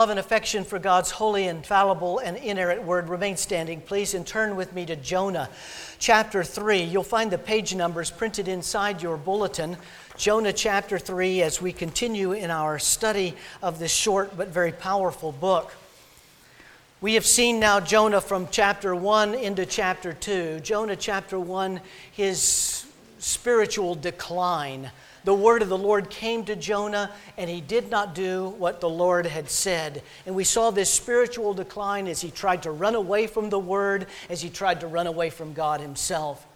Love 0.00 0.10
and 0.10 0.20
affection 0.20 0.62
for 0.62 0.78
God's 0.78 1.10
holy, 1.10 1.48
infallible, 1.48 2.20
and 2.20 2.36
inerrant 2.36 2.84
word 2.84 3.08
remain 3.08 3.36
standing, 3.36 3.80
please, 3.80 4.14
and 4.14 4.24
turn 4.24 4.54
with 4.54 4.72
me 4.72 4.86
to 4.86 4.94
Jonah 4.94 5.50
chapter 5.98 6.44
3. 6.44 6.84
You'll 6.84 7.02
find 7.02 7.32
the 7.32 7.36
page 7.36 7.74
numbers 7.74 8.08
printed 8.08 8.46
inside 8.46 9.02
your 9.02 9.16
bulletin. 9.16 9.76
Jonah 10.16 10.52
chapter 10.52 11.00
3, 11.00 11.42
as 11.42 11.60
we 11.60 11.72
continue 11.72 12.30
in 12.30 12.48
our 12.48 12.78
study 12.78 13.34
of 13.60 13.80
this 13.80 13.90
short 13.90 14.36
but 14.36 14.46
very 14.46 14.70
powerful 14.70 15.32
book. 15.32 15.74
We 17.00 17.14
have 17.14 17.26
seen 17.26 17.58
now 17.58 17.80
Jonah 17.80 18.20
from 18.20 18.46
chapter 18.52 18.94
1 18.94 19.34
into 19.34 19.66
chapter 19.66 20.12
2. 20.12 20.60
Jonah 20.60 20.94
chapter 20.94 21.40
1, 21.40 21.80
his 22.12 22.86
spiritual 23.18 23.96
decline 23.96 24.92
the 25.24 25.34
word 25.34 25.62
of 25.62 25.68
the 25.68 25.78
Lord 25.78 26.10
came 26.10 26.44
to 26.44 26.56
Jonah, 26.56 27.10
and 27.36 27.50
he 27.50 27.60
did 27.60 27.90
not 27.90 28.14
do 28.14 28.50
what 28.58 28.80
the 28.80 28.88
Lord 28.88 29.26
had 29.26 29.50
said. 29.50 30.02
And 30.26 30.34
we 30.34 30.44
saw 30.44 30.70
this 30.70 30.90
spiritual 30.90 31.54
decline 31.54 32.06
as 32.06 32.20
he 32.20 32.30
tried 32.30 32.62
to 32.62 32.70
run 32.70 32.94
away 32.94 33.26
from 33.26 33.50
the 33.50 33.58
word, 33.58 34.06
as 34.28 34.40
he 34.40 34.50
tried 34.50 34.80
to 34.80 34.86
run 34.86 35.06
away 35.06 35.30
from 35.30 35.52
God 35.52 35.80
himself. 35.80 36.46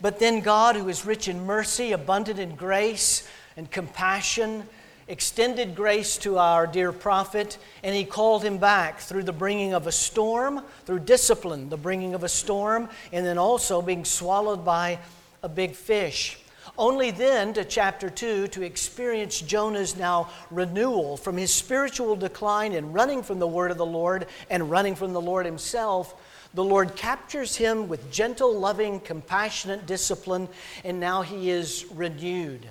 But 0.00 0.18
then 0.18 0.40
God, 0.40 0.76
who 0.76 0.88
is 0.88 1.06
rich 1.06 1.26
in 1.26 1.46
mercy, 1.46 1.92
abundant 1.92 2.38
in 2.38 2.54
grace 2.54 3.26
and 3.56 3.70
compassion, 3.70 4.64
extended 5.08 5.74
grace 5.74 6.18
to 6.18 6.38
our 6.38 6.66
dear 6.66 6.92
prophet, 6.92 7.58
and 7.82 7.94
he 7.94 8.04
called 8.04 8.42
him 8.42 8.58
back 8.58 8.98
through 8.98 9.22
the 9.22 9.32
bringing 9.32 9.72
of 9.72 9.86
a 9.86 9.92
storm, 9.92 10.60
through 10.84 10.98
discipline, 10.98 11.68
the 11.68 11.76
bringing 11.76 12.12
of 12.12 12.24
a 12.24 12.28
storm, 12.28 12.88
and 13.12 13.24
then 13.24 13.38
also 13.38 13.80
being 13.80 14.04
swallowed 14.04 14.64
by 14.64 14.98
a 15.42 15.48
big 15.48 15.72
fish. 15.72 16.38
Only 16.78 17.10
then 17.10 17.54
to 17.54 17.64
chapter 17.64 18.10
2 18.10 18.48
to 18.48 18.62
experience 18.62 19.40
Jonah's 19.40 19.96
now 19.96 20.28
renewal 20.50 21.16
from 21.16 21.36
his 21.38 21.52
spiritual 21.52 22.16
decline 22.16 22.72
and 22.72 22.92
running 22.92 23.22
from 23.22 23.38
the 23.38 23.46
word 23.46 23.70
of 23.70 23.78
the 23.78 23.86
Lord 23.86 24.26
and 24.50 24.70
running 24.70 24.94
from 24.94 25.14
the 25.14 25.20
Lord 25.20 25.46
himself. 25.46 26.14
The 26.52 26.64
Lord 26.64 26.94
captures 26.94 27.56
him 27.56 27.88
with 27.88 28.10
gentle, 28.12 28.58
loving, 28.58 29.00
compassionate 29.00 29.86
discipline, 29.86 30.48
and 30.84 31.00
now 31.00 31.22
he 31.22 31.50
is 31.50 31.86
renewed. 31.94 32.66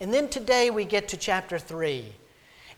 And 0.00 0.12
then 0.12 0.28
today 0.28 0.70
we 0.70 0.84
get 0.84 1.08
to 1.08 1.16
chapter 1.16 1.60
3. 1.60 2.04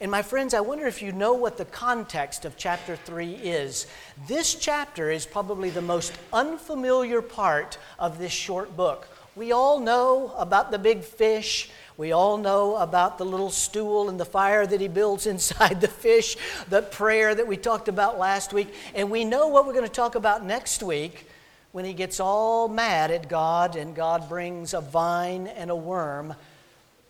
And 0.00 0.11
my 0.11 0.22
friends, 0.22 0.53
I 0.53 0.61
wonder 0.61 0.87
if 0.87 1.00
you 1.00 1.12
know 1.12 1.33
what 1.33 1.56
the 1.56 1.65
context 1.65 2.45
of 2.45 2.59
chapter 2.59 2.97
3 2.97 3.33
is. 3.34 3.87
This 4.28 4.55
chapter 4.55 5.11
is 5.11 5.25
probably 5.25 5.70
the 5.70 5.81
most 5.81 6.12
unfamiliar 6.33 7.22
part 7.22 7.78
of 7.98 8.19
this 8.19 8.33
short 8.33 8.77
book. 8.77 9.09
We 9.37 9.51
all 9.51 9.81
know 9.81 10.33
about 10.37 10.71
the 10.71 10.79
big 10.79 11.03
fish. 11.03 11.69
We 11.97 12.13
all 12.13 12.37
know 12.37 12.77
about 12.77 13.19
the 13.19 13.25
little 13.25 13.51
stool 13.51 14.09
and 14.09 14.19
the 14.19 14.25
fire 14.25 14.65
that 14.65 14.81
he 14.81 14.87
builds 14.87 15.27
inside 15.35 15.81
the 15.81 15.89
fish, 15.89 16.37
the 16.69 16.83
prayer 16.83 17.35
that 17.35 17.47
we 17.47 17.57
talked 17.57 17.89
about 17.89 18.19
last 18.19 18.53
week. 18.53 18.73
And 18.95 19.11
we 19.11 19.25
know 19.25 19.49
what 19.49 19.67
we're 19.67 19.73
going 19.73 19.87
to 19.87 19.91
talk 19.91 20.15
about 20.15 20.45
next 20.45 20.83
week 20.83 21.29
when 21.73 21.85
he 21.85 21.93
gets 21.93 22.21
all 22.21 22.69
mad 22.69 23.11
at 23.11 23.29
God 23.29 23.75
and 23.75 23.97
God 23.97 24.29
brings 24.29 24.73
a 24.73 24.81
vine 24.81 25.49
and 25.49 25.71
a 25.71 25.77
worm. 25.77 26.35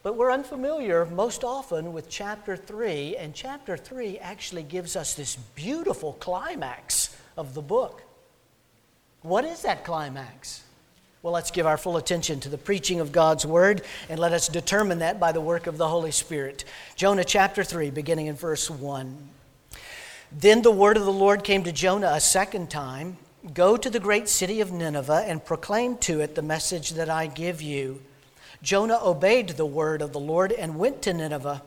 But 0.03 0.17
we're 0.17 0.33
unfamiliar 0.33 1.05
most 1.05 1.45
often 1.45 1.93
with 1.93 2.09
chapter 2.09 2.57
3, 2.57 3.17
and 3.17 3.35
chapter 3.35 3.77
3 3.77 4.19
actually 4.19 4.63
gives 4.63 4.97
us 4.97 5.15
this 5.15 5.37
beautiful 5.37 6.15
climax 6.15 7.15
of 7.37 7.53
the 7.55 7.63
book. 7.63 8.03
What 9.21 9.45
is 9.45 9.63
that 9.63 9.85
climax? 9.85 10.64
Well, 11.25 11.33
let's 11.33 11.51
give 11.51 11.65
our 11.65 11.79
full 11.79 11.97
attention 11.97 12.41
to 12.41 12.51
the 12.51 12.59
preaching 12.59 13.01
of 13.01 13.11
God's 13.11 13.47
word 13.47 13.81
and 14.11 14.21
let 14.21 14.35
us 14.35 14.47
determine 14.47 14.99
that 14.99 15.19
by 15.19 15.33
the 15.33 15.41
work 15.41 15.67
of 15.67 15.79
the 15.79 15.89
Holy 15.89 16.11
Spirit. 16.11 16.67
Jonah 16.97 17.25
chapter 17.25 17.65
3, 17.65 17.89
beginning 17.89 18.27
in 18.27 18.35
verse 18.37 18.69
1. 18.69 19.31
Then 20.31 20.61
the 20.61 20.71
word 20.71 20.99
of 20.99 21.07
the 21.07 21.11
Lord 21.11 21.43
came 21.43 21.65
to 21.65 21.73
Jonah 21.73 22.13
a 22.13 22.21
second 22.21 22.69
time 22.69 23.17
Go 23.55 23.79
to 23.79 23.89
the 23.89 24.01
great 24.01 24.29
city 24.29 24.61
of 24.61 24.71
Nineveh 24.71 25.25
and 25.27 25.43
proclaim 25.43 25.97
to 26.01 26.21
it 26.21 26.35
the 26.35 26.43
message 26.43 26.91
that 26.91 27.09
I 27.09 27.27
give 27.27 27.63
you. 27.63 28.03
Jonah 28.63 29.01
obeyed 29.03 29.49
the 29.49 29.65
word 29.65 30.03
of 30.03 30.13
the 30.13 30.21
Lord 30.21 30.53
and 30.53 30.79
went 30.79 31.01
to 31.03 31.15
Nineveh. 31.15 31.63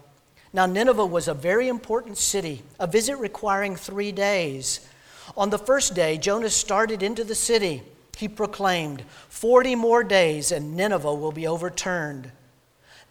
Now, 0.53 0.67
Nineveh 0.67 1.03
was 1.03 1.27
a 1.27 1.33
very 1.33 1.67
important 1.67 2.19
city, 2.19 2.61
a 2.79 2.85
visit 2.85 3.15
requiring 3.15 3.75
three 3.75 4.11
days. 4.11 4.87
On 5.35 5.49
the 5.49 5.57
first 5.57 5.95
day, 5.95 6.19
Jonah 6.19 6.51
started 6.51 7.01
into 7.01 7.23
the 7.23 7.33
city 7.33 7.81
he 8.17 8.27
proclaimed, 8.27 9.03
40 9.29 9.75
more 9.75 10.03
days 10.03 10.51
and 10.51 10.75
Nineveh 10.75 11.13
will 11.13 11.31
be 11.31 11.47
overturned. 11.47 12.31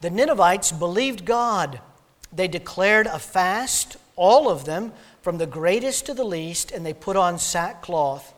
The 0.01 0.11
Ninevites 0.11 0.73
believed 0.73 1.25
God. 1.25 1.81
They 2.33 2.49
declared 2.49 3.07
a 3.07 3.19
fast, 3.19 3.97
all 4.17 4.51
of 4.51 4.65
them, 4.65 4.93
from 5.23 5.39
the 5.39 5.47
greatest 5.47 6.07
to 6.07 6.15
the 6.15 6.25
least, 6.25 6.71
and 6.71 6.85
they 6.85 6.93
put 6.93 7.17
on 7.17 7.39
sackcloth. 7.39 8.35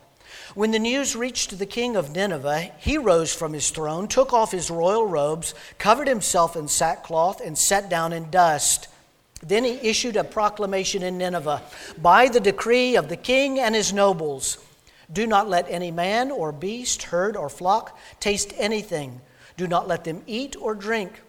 When 0.55 0.71
the 0.71 0.79
news 0.79 1.17
reached 1.17 1.59
the 1.59 1.67
king 1.67 1.97
of 1.97 2.15
Nineveh, 2.15 2.71
he 2.79 2.99
rose 2.99 3.35
from 3.35 3.53
his 3.53 3.71
throne, 3.71 4.07
took 4.07 4.33
off 4.33 4.53
his 4.53 4.71
royal 4.71 5.07
robes, 5.07 5.55
covered 5.79 6.09
himself 6.09 6.55
in 6.55 6.69
sackcloth, 6.69 7.41
and 7.41 7.57
sat 7.57 7.89
down 7.89 8.13
in 8.13 8.31
dust. 8.31 8.89
Then 9.43 9.65
he 9.65 9.89
issued 9.89 10.17
a 10.17 10.25
proclamation 10.25 11.03
in 11.03 11.19
Nineveh 11.19 11.63
by 11.97 12.29
the 12.29 12.41
decree 12.41 12.97
of 12.97 13.09
the 13.09 13.17
king 13.17 13.59
and 13.59 13.75
his 13.75 13.93
nobles. 13.93 14.59
Do 15.13 15.27
not 15.27 15.49
let 15.49 15.71
any 15.71 15.91
man 15.91 16.31
or 16.31 16.53
beast, 16.53 17.05
herd 17.05 17.37
or 17.37 17.49
flock 17.49 17.99
taste 18.21 18.53
anything. 18.57 19.21
Do 19.57 19.67
not 19.67 19.89
let 19.89 20.05
them 20.05 20.23
eat 20.27 20.57
or 20.61 20.75
drink. 20.75 21.23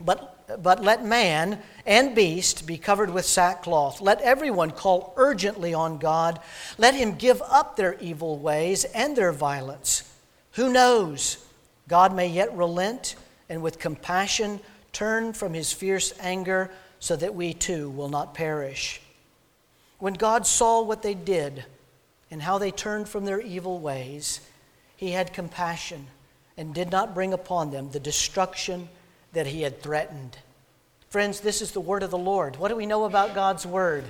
But, 0.00 0.62
but 0.62 0.82
let 0.82 1.04
man 1.04 1.60
and 1.86 2.14
beast 2.14 2.66
be 2.66 2.76
covered 2.76 3.10
with 3.10 3.24
sackcloth. 3.24 4.00
Let 4.00 4.20
everyone 4.20 4.70
call 4.70 5.14
urgently 5.16 5.72
on 5.72 5.98
God. 5.98 6.40
Let 6.76 6.94
him 6.94 7.14
give 7.14 7.40
up 7.42 7.76
their 7.76 7.94
evil 7.94 8.38
ways 8.38 8.84
and 8.84 9.16
their 9.16 9.32
violence. 9.32 10.02
Who 10.52 10.70
knows? 10.70 11.38
God 11.88 12.14
may 12.14 12.28
yet 12.28 12.54
relent 12.56 13.16
and 13.48 13.62
with 13.62 13.78
compassion 13.78 14.60
turn 14.92 15.32
from 15.32 15.54
his 15.54 15.72
fierce 15.72 16.12
anger 16.20 16.70
so 16.98 17.16
that 17.16 17.34
we 17.34 17.54
too 17.54 17.88
will 17.90 18.08
not 18.08 18.34
perish. 18.34 19.00
When 19.98 20.14
God 20.14 20.46
saw 20.46 20.82
what 20.82 21.02
they 21.02 21.14
did, 21.14 21.64
and 22.36 22.42
how 22.42 22.58
they 22.58 22.70
turned 22.70 23.08
from 23.08 23.24
their 23.24 23.40
evil 23.40 23.78
ways, 23.78 24.42
he 24.94 25.12
had 25.12 25.32
compassion 25.32 26.06
and 26.58 26.74
did 26.74 26.90
not 26.90 27.14
bring 27.14 27.32
upon 27.32 27.70
them 27.70 27.90
the 27.90 27.98
destruction 27.98 28.90
that 29.32 29.46
he 29.46 29.62
had 29.62 29.80
threatened. 29.80 30.36
Friends, 31.08 31.40
this 31.40 31.62
is 31.62 31.72
the 31.72 31.80
word 31.80 32.02
of 32.02 32.10
the 32.10 32.18
Lord. 32.18 32.56
What 32.56 32.68
do 32.68 32.76
we 32.76 32.84
know 32.84 33.06
about 33.06 33.34
God's 33.34 33.64
word? 33.64 34.04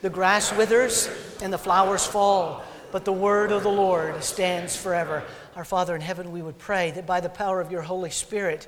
The 0.00 0.08
grass 0.08 0.50
withers 0.50 1.10
and 1.42 1.52
the 1.52 1.58
flowers 1.58 2.06
fall, 2.06 2.64
but 2.90 3.04
the 3.04 3.12
word 3.12 3.52
of 3.52 3.64
the 3.64 3.68
Lord 3.68 4.24
stands 4.24 4.74
forever. 4.74 5.22
Our 5.54 5.66
Father 5.66 5.94
in 5.94 6.00
heaven, 6.00 6.32
we 6.32 6.40
would 6.40 6.56
pray 6.56 6.92
that 6.92 7.04
by 7.04 7.20
the 7.20 7.28
power 7.28 7.60
of 7.60 7.70
your 7.70 7.82
Holy 7.82 8.08
Spirit, 8.08 8.66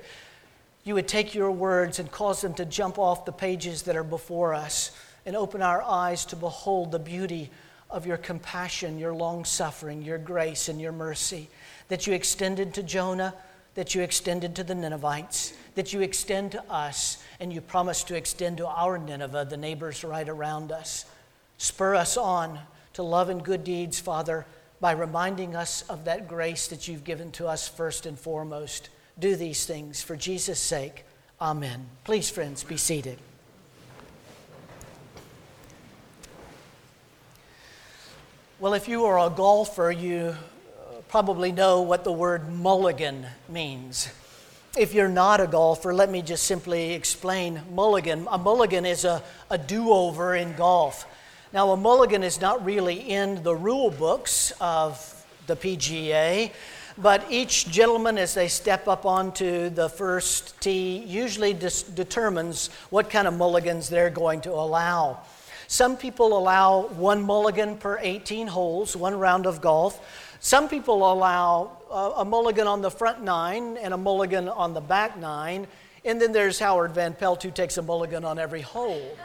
you 0.83 0.93
would 0.93 1.07
take 1.07 1.33
your 1.33 1.49
words 1.49 1.97
and 1.97 2.11
cause 2.11 2.41
them 2.41 2.53
to 2.53 2.65
jump 2.65 2.99
off 2.99 3.25
the 3.25 3.31
pages 3.31 3.81
that 3.81 3.95
are 3.95 4.03
before 4.03 4.53
us 4.53 4.95
and 5.25 5.35
open 5.35 5.63
our 5.63 5.81
eyes 5.81 6.23
to 6.25 6.35
behold 6.35 6.91
the 6.91 6.99
beauty 6.99 7.49
of 7.91 8.05
your 8.05 8.17
compassion, 8.17 8.97
your 8.97 9.13
long 9.13 9.45
suffering, 9.45 10.01
your 10.01 10.17
grace, 10.17 10.69
and 10.69 10.79
your 10.79 10.91
mercy 10.91 11.49
that 11.91 12.07
you 12.07 12.13
extended 12.13 12.73
to 12.73 12.83
Jonah, 12.83 13.33
that 13.75 13.93
you 13.93 14.01
extended 14.01 14.55
to 14.55 14.63
the 14.63 14.73
Ninevites, 14.73 15.53
that 15.75 15.91
you 15.91 15.99
extend 16.01 16.53
to 16.53 16.71
us, 16.71 17.21
and 17.39 17.51
you 17.51 17.59
promise 17.59 18.03
to 18.05 18.15
extend 18.15 18.57
to 18.57 18.67
our 18.67 18.97
Nineveh, 18.97 19.47
the 19.49 19.57
neighbors 19.57 20.03
right 20.03 20.27
around 20.27 20.71
us. 20.71 21.05
Spur 21.57 21.95
us 21.95 22.15
on 22.15 22.59
to 22.93 23.03
love 23.03 23.29
and 23.29 23.43
good 23.43 23.63
deeds, 23.63 23.99
Father, 23.99 24.45
by 24.79 24.91
reminding 24.91 25.55
us 25.55 25.83
of 25.89 26.05
that 26.05 26.27
grace 26.27 26.67
that 26.67 26.87
you've 26.87 27.03
given 27.03 27.31
to 27.31 27.47
us 27.47 27.67
first 27.67 28.05
and 28.05 28.17
foremost. 28.17 28.89
Do 29.19 29.35
these 29.35 29.65
things 29.65 30.01
for 30.01 30.15
Jesus' 30.15 30.59
sake. 30.59 31.03
Amen. 31.41 31.87
Please, 32.03 32.29
friends, 32.29 32.63
be 32.63 32.77
seated. 32.77 33.19
Well, 38.61 38.75
if 38.75 38.87
you 38.87 39.05
are 39.05 39.17
a 39.17 39.31
golfer, 39.31 39.89
you 39.89 40.35
uh, 40.35 41.01
probably 41.07 41.51
know 41.51 41.81
what 41.81 42.03
the 42.03 42.11
word 42.11 42.47
mulligan 42.53 43.25
means. 43.49 44.07
If 44.77 44.93
you're 44.93 45.09
not 45.09 45.41
a 45.41 45.47
golfer, 45.47 45.95
let 45.95 46.11
me 46.11 46.21
just 46.21 46.43
simply 46.43 46.93
explain 46.93 47.59
mulligan. 47.73 48.27
A 48.29 48.37
mulligan 48.37 48.85
is 48.85 49.03
a, 49.03 49.23
a 49.49 49.57
do 49.57 49.89
over 49.89 50.35
in 50.35 50.53
golf. 50.53 51.07
Now, 51.51 51.71
a 51.71 51.75
mulligan 51.75 52.21
is 52.21 52.39
not 52.39 52.63
really 52.63 52.97
in 52.97 53.41
the 53.41 53.55
rule 53.55 53.89
books 53.89 54.53
of 54.61 55.25
the 55.47 55.55
PGA, 55.55 56.51
but 56.99 57.25
each 57.31 57.67
gentleman, 57.67 58.19
as 58.19 58.35
they 58.35 58.47
step 58.47 58.87
up 58.87 59.07
onto 59.07 59.69
the 59.71 59.89
first 59.89 60.61
tee, 60.61 60.99
usually 60.99 61.53
dis- 61.53 61.81
determines 61.81 62.67
what 62.91 63.09
kind 63.09 63.27
of 63.27 63.35
mulligans 63.35 63.89
they're 63.89 64.11
going 64.11 64.41
to 64.41 64.51
allow. 64.51 65.17
Some 65.71 65.95
people 65.95 66.37
allow 66.37 66.87
one 66.97 67.21
mulligan 67.21 67.77
per 67.77 67.97
18 67.97 68.47
holes, 68.47 68.93
one 68.93 69.17
round 69.17 69.45
of 69.45 69.61
golf. 69.61 70.05
Some 70.41 70.67
people 70.67 71.09
allow 71.09 71.77
uh, 71.89 72.15
a, 72.17 72.25
mulligan 72.25 72.67
on 72.67 72.81
the 72.81 72.91
front 72.91 73.23
nine 73.23 73.77
and 73.77 73.93
a 73.93 73.97
mulligan 73.97 74.49
on 74.49 74.73
the 74.73 74.81
back 74.81 75.17
nine. 75.17 75.67
And 76.03 76.19
then 76.19 76.33
there's 76.33 76.59
Howard 76.59 76.91
Van 76.91 77.13
Pelt, 77.13 77.41
who 77.41 77.51
takes 77.51 77.77
a 77.77 77.81
mulligan 77.81 78.25
on 78.25 78.37
every 78.37 78.59
hole. 78.59 79.17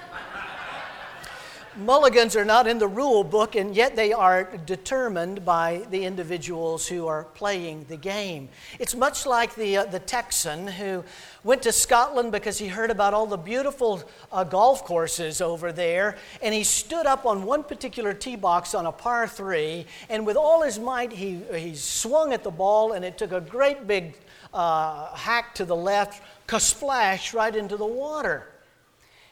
Mulligans 1.79 2.37
are 2.37 2.45
not 2.45 2.67
in 2.67 2.79
the 2.79 2.89
rule 2.89 3.23
book, 3.23 3.55
and 3.55 3.77
yet 3.77 3.97
they 3.97 4.11
are 4.11 4.45
determined 4.65 5.45
by 5.45 5.87
the 5.91 6.07
individuals 6.07 6.89
who 6.89 7.07
are 7.07 7.25
playing 7.25 7.85
the 7.91 7.99
game. 7.99 8.49
It's 8.79 8.95
much 8.95 9.27
like 9.27 9.55
the, 9.55 9.77
uh, 9.77 9.85
the 9.85 9.99
Texan 9.99 10.69
who 10.69 11.05
went 11.45 11.63
to 11.65 11.73
Scotland 11.73 12.33
because 12.33 12.57
he 12.57 12.67
heard 12.67 12.91
about 12.91 13.13
all 13.13 13.27
the 13.27 13.37
beautiful 13.37 14.03
uh, 14.33 14.43
golf 14.43 14.85
courses 14.85 15.43
over 15.43 15.71
there, 15.71 16.17
and 16.41 16.55
he 16.55 16.65
stood 16.65 17.05
up 17.05 17.27
on 17.27 17.43
one 17.43 17.63
particular 17.63 18.15
tee 18.15 18.37
box 18.37 18.75
on 18.75 18.87
a 18.87 18.93
par 18.93 19.29
three, 19.29 19.85
and 20.09 20.25
with 20.25 20.39
all 20.39 20.63
his 20.63 20.79
might, 20.79 21.13
he, 21.13 21.43
he 21.55 21.75
swung 21.75 22.33
at 22.33 22.43
the 22.43 22.51
ball, 22.51 22.93
and 22.93 23.05
it 23.05 23.19
took 23.19 23.33
a 23.33 23.41
great 23.41 23.87
big 23.87 24.17
uh, 24.55 25.15
hack 25.15 25.55
to 25.55 25.67
the 25.67 25.77
left, 25.77 26.23
splash 26.59 27.35
right 27.35 27.55
into 27.55 27.77
the 27.77 27.85
water. 27.85 28.47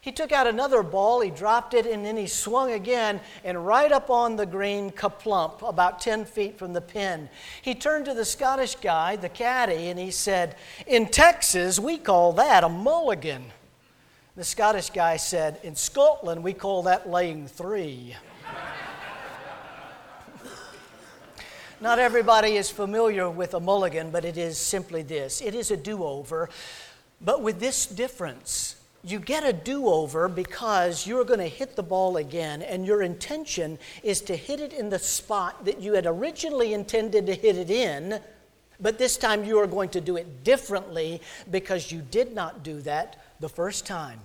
He 0.05 0.13
took 0.13 0.33
out 0.33 0.47
another 0.47 0.83
ball, 0.83 1.23
he 1.23 1.31
dropped 1.31 1.73
it, 1.73 1.87
and 1.87 2.05
then 2.05 2.19
he 2.19 2.27
swung 2.27 2.73
again, 2.73 3.23
and 3.43 3.67
right 3.67 3.91
up 3.91 4.11
on 4.11 4.37
the 4.37 4.45
green, 4.45 4.91
kaplump, 4.91 5.67
about 5.67 5.99
10 5.99 6.27
feet 6.27 6.59
from 6.59 6.75
the 6.75 6.83
pin. 6.83 7.31
He 7.63 7.75
turned 7.75 8.05
to 8.05 8.13
the 8.13 8.27
Scottish 8.27 8.75
guy, 8.75 9.17
the 9.17 9.31
caddy, 9.31 9.89
and 9.89 9.99
he 9.99 10.11
said, 10.11 10.57
In 10.87 11.07
Texas, 11.07 11.79
we 11.79 11.97
call 11.97 12.35
that 12.35 12.65
a 12.65 12.69
mulligan. 12.69 13.45
The 14.37 14.45
Scottish 14.45 14.91
guy 14.91 15.17
said, 15.17 15.59
In 15.63 15.75
Scotland, 15.75 16.45
we 16.45 16.53
call 16.53 16.83
that 16.83 17.09
laying 17.09 17.47
three. 17.47 18.15
Not 21.81 21.99
everybody 21.99 22.57
is 22.57 22.69
familiar 22.69 23.31
with 23.31 23.55
a 23.55 23.61
mulligan, 23.61 24.11
but 24.11 24.27
it 24.27 24.37
is 24.37 24.59
simply 24.59 25.01
this 25.01 25.41
it 25.41 25.55
is 25.55 25.71
a 25.71 25.79
do 25.79 26.05
over, 26.05 26.51
but 27.23 27.41
with 27.41 27.59
this 27.59 27.87
difference 27.87 28.77
you 29.05 29.21
get 29.21 29.45
a 29.45 29.53
do 29.53 29.87
over 29.87 30.29
because 30.29 31.07
you're 31.07 31.25
going 31.25 31.41
to 31.41 31.49
hit 31.49 31.77
the 31.77 31.83
ball 31.83 32.17
again, 32.17 32.63
and 32.63 32.87
your 32.87 33.03
intention 33.03 33.79
is 34.03 34.23
to 34.23 34.35
hit 34.35 34.61
it 34.61 34.73
in 34.73 34.89
the 34.89 34.99
spot 34.99 35.65
that 35.67 35.81
you 35.81 35.93
had 35.93 36.07
originally 36.07 36.73
intended 36.73 37.27
to 37.27 37.35
hit 37.35 37.57
it 37.57 37.71
in, 37.71 38.21
but 38.81 38.99
this 38.99 39.17
time 39.17 39.45
you 39.45 39.59
are 39.59 39.67
going 39.67 39.91
to 39.91 40.01
do 40.01 40.17
it 40.17 40.43
differently 40.43 41.21
because 41.51 41.93
you 41.93 42.01
did 42.01 42.35
not 42.35 42.63
do 42.63 42.81
that 42.81 43.23
the 43.41 43.49
first 43.49 43.87
time. 43.87 44.21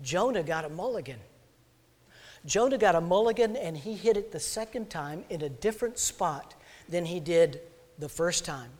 Jonah 0.00 0.42
got 0.42 0.64
a 0.64 0.68
mulligan. 0.68 1.18
Jonah 2.46 2.78
got 2.78 2.94
a 2.94 3.00
mulligan, 3.00 3.56
and 3.56 3.76
he 3.76 3.94
hit 3.94 4.16
it 4.16 4.32
the 4.32 4.40
second 4.40 4.88
time 4.88 5.24
in 5.28 5.42
a 5.42 5.48
different 5.48 5.98
spot 5.98 6.54
than 6.88 7.04
he 7.04 7.20
did 7.20 7.60
the 7.98 8.08
first 8.08 8.44
time. 8.44 8.70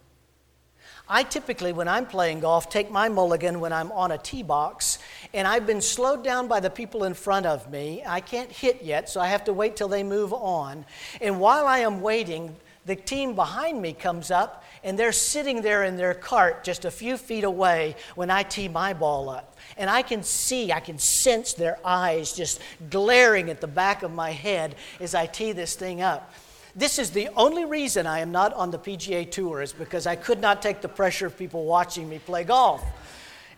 I 1.12 1.24
typically, 1.24 1.72
when 1.72 1.88
I'm 1.88 2.06
playing 2.06 2.38
golf, 2.38 2.70
take 2.70 2.88
my 2.88 3.08
mulligan 3.08 3.58
when 3.58 3.72
I'm 3.72 3.90
on 3.90 4.12
a 4.12 4.18
tee 4.18 4.44
box, 4.44 5.00
and 5.34 5.48
I've 5.48 5.66
been 5.66 5.80
slowed 5.80 6.22
down 6.22 6.46
by 6.46 6.60
the 6.60 6.70
people 6.70 7.02
in 7.02 7.14
front 7.14 7.46
of 7.46 7.68
me. 7.68 8.04
I 8.06 8.20
can't 8.20 8.52
hit 8.52 8.82
yet, 8.82 9.08
so 9.08 9.20
I 9.20 9.26
have 9.26 9.42
to 9.44 9.52
wait 9.52 9.74
till 9.74 9.88
they 9.88 10.04
move 10.04 10.32
on. 10.32 10.86
And 11.20 11.40
while 11.40 11.66
I 11.66 11.78
am 11.78 12.00
waiting, 12.00 12.54
the 12.86 12.94
team 12.94 13.34
behind 13.34 13.82
me 13.82 13.92
comes 13.92 14.30
up, 14.30 14.62
and 14.84 14.96
they're 14.96 15.10
sitting 15.10 15.62
there 15.62 15.82
in 15.82 15.96
their 15.96 16.14
cart 16.14 16.62
just 16.62 16.84
a 16.84 16.92
few 16.92 17.16
feet 17.16 17.42
away 17.42 17.96
when 18.14 18.30
I 18.30 18.44
tee 18.44 18.68
my 18.68 18.92
ball 18.94 19.28
up. 19.28 19.58
And 19.76 19.90
I 19.90 20.02
can 20.02 20.22
see, 20.22 20.70
I 20.70 20.78
can 20.78 21.00
sense 21.00 21.54
their 21.54 21.78
eyes 21.84 22.32
just 22.32 22.60
glaring 22.88 23.50
at 23.50 23.60
the 23.60 23.66
back 23.66 24.04
of 24.04 24.12
my 24.12 24.30
head 24.30 24.76
as 25.00 25.16
I 25.16 25.26
tee 25.26 25.50
this 25.50 25.74
thing 25.74 26.02
up. 26.02 26.32
This 26.74 26.98
is 26.98 27.10
the 27.10 27.28
only 27.36 27.64
reason 27.64 28.06
I 28.06 28.20
am 28.20 28.30
not 28.30 28.52
on 28.54 28.70
the 28.70 28.78
PGA 28.78 29.28
Tour, 29.30 29.62
is 29.62 29.72
because 29.72 30.06
I 30.06 30.16
could 30.16 30.40
not 30.40 30.62
take 30.62 30.80
the 30.80 30.88
pressure 30.88 31.26
of 31.26 31.36
people 31.36 31.64
watching 31.64 32.08
me 32.08 32.18
play 32.18 32.44
golf. 32.44 32.82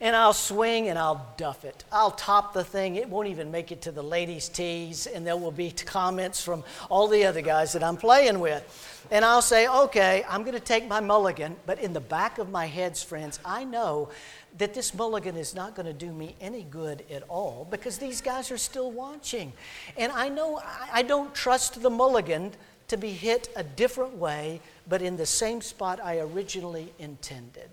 And 0.00 0.16
I'll 0.16 0.32
swing 0.32 0.88
and 0.88 0.98
I'll 0.98 1.32
duff 1.36 1.64
it. 1.64 1.84
I'll 1.92 2.10
top 2.10 2.54
the 2.54 2.64
thing. 2.64 2.96
It 2.96 3.08
won't 3.08 3.28
even 3.28 3.52
make 3.52 3.70
it 3.70 3.82
to 3.82 3.92
the 3.92 4.02
ladies' 4.02 4.48
tees, 4.48 5.06
and 5.06 5.24
there 5.24 5.36
will 5.36 5.52
be 5.52 5.70
comments 5.70 6.42
from 6.42 6.64
all 6.90 7.06
the 7.06 7.24
other 7.24 7.40
guys 7.40 7.72
that 7.74 7.84
I'm 7.84 7.96
playing 7.96 8.40
with. 8.40 8.64
And 9.12 9.24
I'll 9.24 9.42
say, 9.42 9.68
okay, 9.68 10.24
I'm 10.28 10.42
going 10.42 10.54
to 10.54 10.60
take 10.60 10.88
my 10.88 10.98
mulligan, 10.98 11.54
but 11.66 11.78
in 11.78 11.92
the 11.92 12.00
back 12.00 12.38
of 12.38 12.50
my 12.50 12.66
heads, 12.66 13.02
friends, 13.02 13.38
I 13.44 13.62
know 13.62 14.08
that 14.58 14.74
this 14.74 14.92
mulligan 14.92 15.36
is 15.36 15.54
not 15.54 15.74
going 15.74 15.86
to 15.86 15.92
do 15.92 16.12
me 16.12 16.34
any 16.40 16.64
good 16.64 17.04
at 17.10 17.22
all 17.28 17.66
because 17.70 17.98
these 17.98 18.20
guys 18.20 18.50
are 18.50 18.58
still 18.58 18.90
watching. 18.90 19.52
And 19.96 20.10
I 20.12 20.28
know 20.28 20.60
I 20.92 21.02
don't 21.02 21.34
trust 21.34 21.80
the 21.80 21.90
mulligan 21.90 22.52
to 22.92 22.98
be 22.98 23.10
hit 23.10 23.48
a 23.56 23.64
different 23.64 24.14
way, 24.18 24.60
but 24.86 25.00
in 25.00 25.16
the 25.16 25.24
same 25.24 25.62
spot 25.62 25.98
I 26.04 26.18
originally 26.18 26.92
intended. 26.98 27.70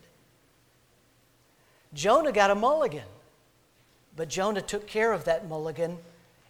Jonah 1.94 2.32
got 2.32 2.52
a 2.52 2.56
mulligan, 2.56 3.04
but 4.16 4.30
Jonah 4.30 4.62
took 4.62 4.88
care 4.88 5.12
of 5.12 5.26
that 5.26 5.50
mulligan 5.50 5.98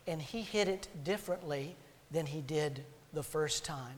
and 0.06 0.22
he 0.22 0.44
hit 0.44 0.68
it 0.68 0.88
differently 1.04 1.76
than 2.12 2.28
he 2.28 2.42
did 2.42 2.84
the 3.12 3.24
first 3.24 3.66
time. 3.66 3.98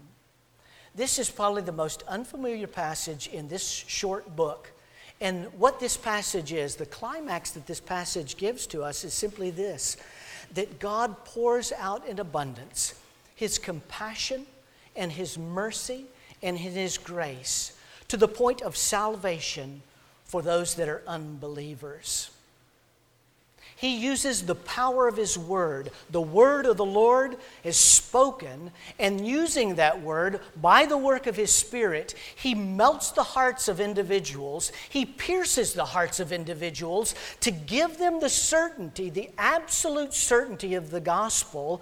This 0.96 1.20
is 1.20 1.30
probably 1.30 1.64
the 1.64 1.74
most 1.74 2.04
unfamiliar 2.08 2.68
passage 2.68 3.28
in 3.28 3.50
this 3.50 3.68
short 3.68 4.38
book. 4.38 4.72
And 5.20 5.48
what 5.58 5.82
this 5.82 5.98
passage 5.98 6.54
is, 6.54 6.78
the 6.78 6.86
climax 6.86 7.52
that 7.52 7.68
this 7.68 7.82
passage 7.82 8.38
gives 8.38 8.66
to 8.68 8.84
us 8.84 9.04
is 9.04 9.14
simply 9.14 9.52
this 9.52 9.98
that 10.54 10.80
God 10.80 11.26
pours 11.26 11.74
out 11.78 12.08
in 12.08 12.20
abundance 12.20 12.96
his 13.36 13.58
compassion 13.58 14.46
and 14.96 15.12
His 15.12 15.38
mercy 15.38 16.06
and 16.42 16.58
His 16.58 16.98
grace 16.98 17.74
to 18.08 18.18
the 18.18 18.28
point 18.28 18.62
of 18.62 18.76
salvation 18.76 19.82
for 20.26 20.42
those 20.42 20.76
that 20.76 20.90
are 20.90 21.02
unbelievers. 21.08 22.32
He 23.82 23.98
uses 23.98 24.46
the 24.46 24.54
power 24.54 25.08
of 25.08 25.18
His 25.18 25.40
Word. 25.40 25.90
The 26.12 26.22
Word 26.22 26.68
of 26.68 26.78
the 26.78 26.86
Lord 26.86 27.38
is 27.64 27.78
spoken, 27.78 28.72
and 29.00 29.26
using 29.28 29.74
that 29.76 30.04
Word 30.04 30.40
by 30.56 30.86
the 30.86 31.00
work 31.00 31.26
of 31.26 31.36
His 31.36 31.52
Spirit, 31.52 32.14
He 32.36 32.54
melts 32.54 33.10
the 33.10 33.24
hearts 33.24 33.68
of 33.68 33.80
individuals. 33.80 34.72
He 34.88 35.04
pierces 35.04 35.74
the 35.74 35.86
hearts 35.86 36.20
of 36.20 36.32
individuals 36.32 37.16
to 37.40 37.50
give 37.50 37.98
them 37.98 38.20
the 38.20 38.30
certainty, 38.30 39.10
the 39.10 39.32
absolute 39.40 40.14
certainty 40.14 40.76
of 40.76 40.92
the 40.92 41.02
gospel 41.02 41.82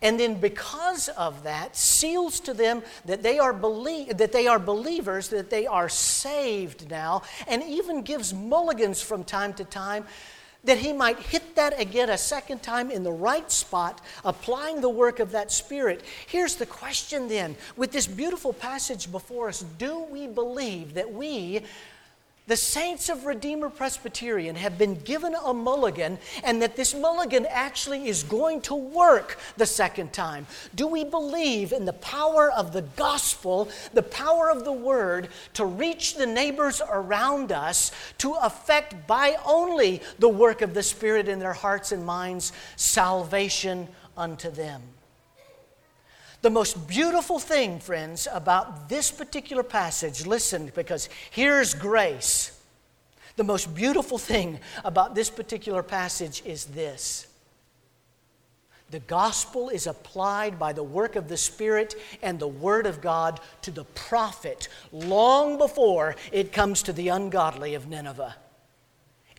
and 0.00 0.18
then 0.18 0.34
because 0.40 1.08
of 1.10 1.42
that 1.42 1.76
seals 1.76 2.40
to 2.40 2.54
them 2.54 2.82
that 3.04 3.22
they 3.22 3.38
are 3.38 3.52
belie- 3.52 4.12
that 4.12 4.32
they 4.32 4.46
are 4.46 4.58
believers 4.58 5.28
that 5.28 5.50
they 5.50 5.66
are 5.66 5.88
saved 5.88 6.90
now 6.90 7.22
and 7.46 7.62
even 7.62 8.02
gives 8.02 8.32
mulligans 8.32 9.02
from 9.02 9.24
time 9.24 9.52
to 9.54 9.64
time 9.64 10.04
that 10.64 10.78
he 10.78 10.92
might 10.92 11.18
hit 11.18 11.54
that 11.54 11.80
again 11.80 12.10
a 12.10 12.18
second 12.18 12.62
time 12.62 12.90
in 12.90 13.02
the 13.02 13.12
right 13.12 13.50
spot 13.50 14.00
applying 14.24 14.80
the 14.80 14.88
work 14.88 15.20
of 15.20 15.30
that 15.30 15.52
spirit. 15.52 16.02
Here's 16.26 16.56
the 16.56 16.66
question 16.66 17.28
then. 17.28 17.56
With 17.76 17.92
this 17.92 18.06
beautiful 18.06 18.52
passage 18.52 19.10
before 19.10 19.48
us 19.48 19.64
do 19.78 20.00
we 20.10 20.26
believe 20.26 20.94
that 20.94 21.12
we 21.12 21.62
the 22.48 22.56
saints 22.56 23.10
of 23.10 23.26
Redeemer 23.26 23.68
Presbyterian 23.68 24.56
have 24.56 24.78
been 24.78 24.94
given 24.94 25.34
a 25.34 25.52
mulligan 25.54 26.18
and 26.42 26.60
that 26.62 26.76
this 26.76 26.94
mulligan 26.94 27.46
actually 27.48 28.08
is 28.08 28.22
going 28.22 28.62
to 28.62 28.74
work 28.74 29.38
the 29.58 29.66
second 29.66 30.14
time? 30.14 30.46
Do 30.74 30.86
we 30.86 31.04
believe 31.04 31.72
in 31.72 31.84
the 31.84 31.92
power 31.92 32.50
of 32.50 32.72
the 32.72 32.82
gospel, 32.82 33.68
the 33.92 34.02
power 34.02 34.50
of 34.50 34.64
the 34.64 34.72
word 34.72 35.28
to 35.54 35.66
reach 35.66 36.14
the 36.14 36.26
neighbors 36.26 36.80
around 36.90 37.52
us 37.52 37.92
to 38.18 38.32
affect 38.32 39.06
by 39.06 39.36
only 39.44 40.00
the 40.18 40.28
work 40.28 40.62
of 40.62 40.72
the 40.72 40.82
Spirit 40.82 41.28
in 41.28 41.38
their 41.38 41.52
hearts 41.52 41.92
and 41.92 42.04
minds 42.04 42.52
salvation 42.76 43.88
unto 44.16 44.50
them? 44.50 44.82
The 46.40 46.50
most 46.50 46.86
beautiful 46.86 47.38
thing, 47.38 47.80
friends, 47.80 48.28
about 48.32 48.88
this 48.88 49.10
particular 49.10 49.62
passage, 49.62 50.24
listen, 50.24 50.70
because 50.74 51.08
here's 51.30 51.74
grace. 51.74 52.52
The 53.36 53.44
most 53.44 53.74
beautiful 53.74 54.18
thing 54.18 54.60
about 54.84 55.14
this 55.14 55.30
particular 55.30 55.82
passage 55.82 56.42
is 56.44 56.66
this 56.66 57.26
the 58.90 59.00
gospel 59.00 59.68
is 59.68 59.86
applied 59.86 60.58
by 60.58 60.72
the 60.72 60.82
work 60.82 61.14
of 61.14 61.28
the 61.28 61.36
Spirit 61.36 61.94
and 62.22 62.38
the 62.38 62.48
Word 62.48 62.86
of 62.86 63.02
God 63.02 63.38
to 63.62 63.70
the 63.70 63.84
prophet 63.84 64.68
long 64.92 65.58
before 65.58 66.16
it 66.32 66.52
comes 66.52 66.82
to 66.84 66.92
the 66.94 67.08
ungodly 67.08 67.74
of 67.74 67.86
Nineveh. 67.86 68.34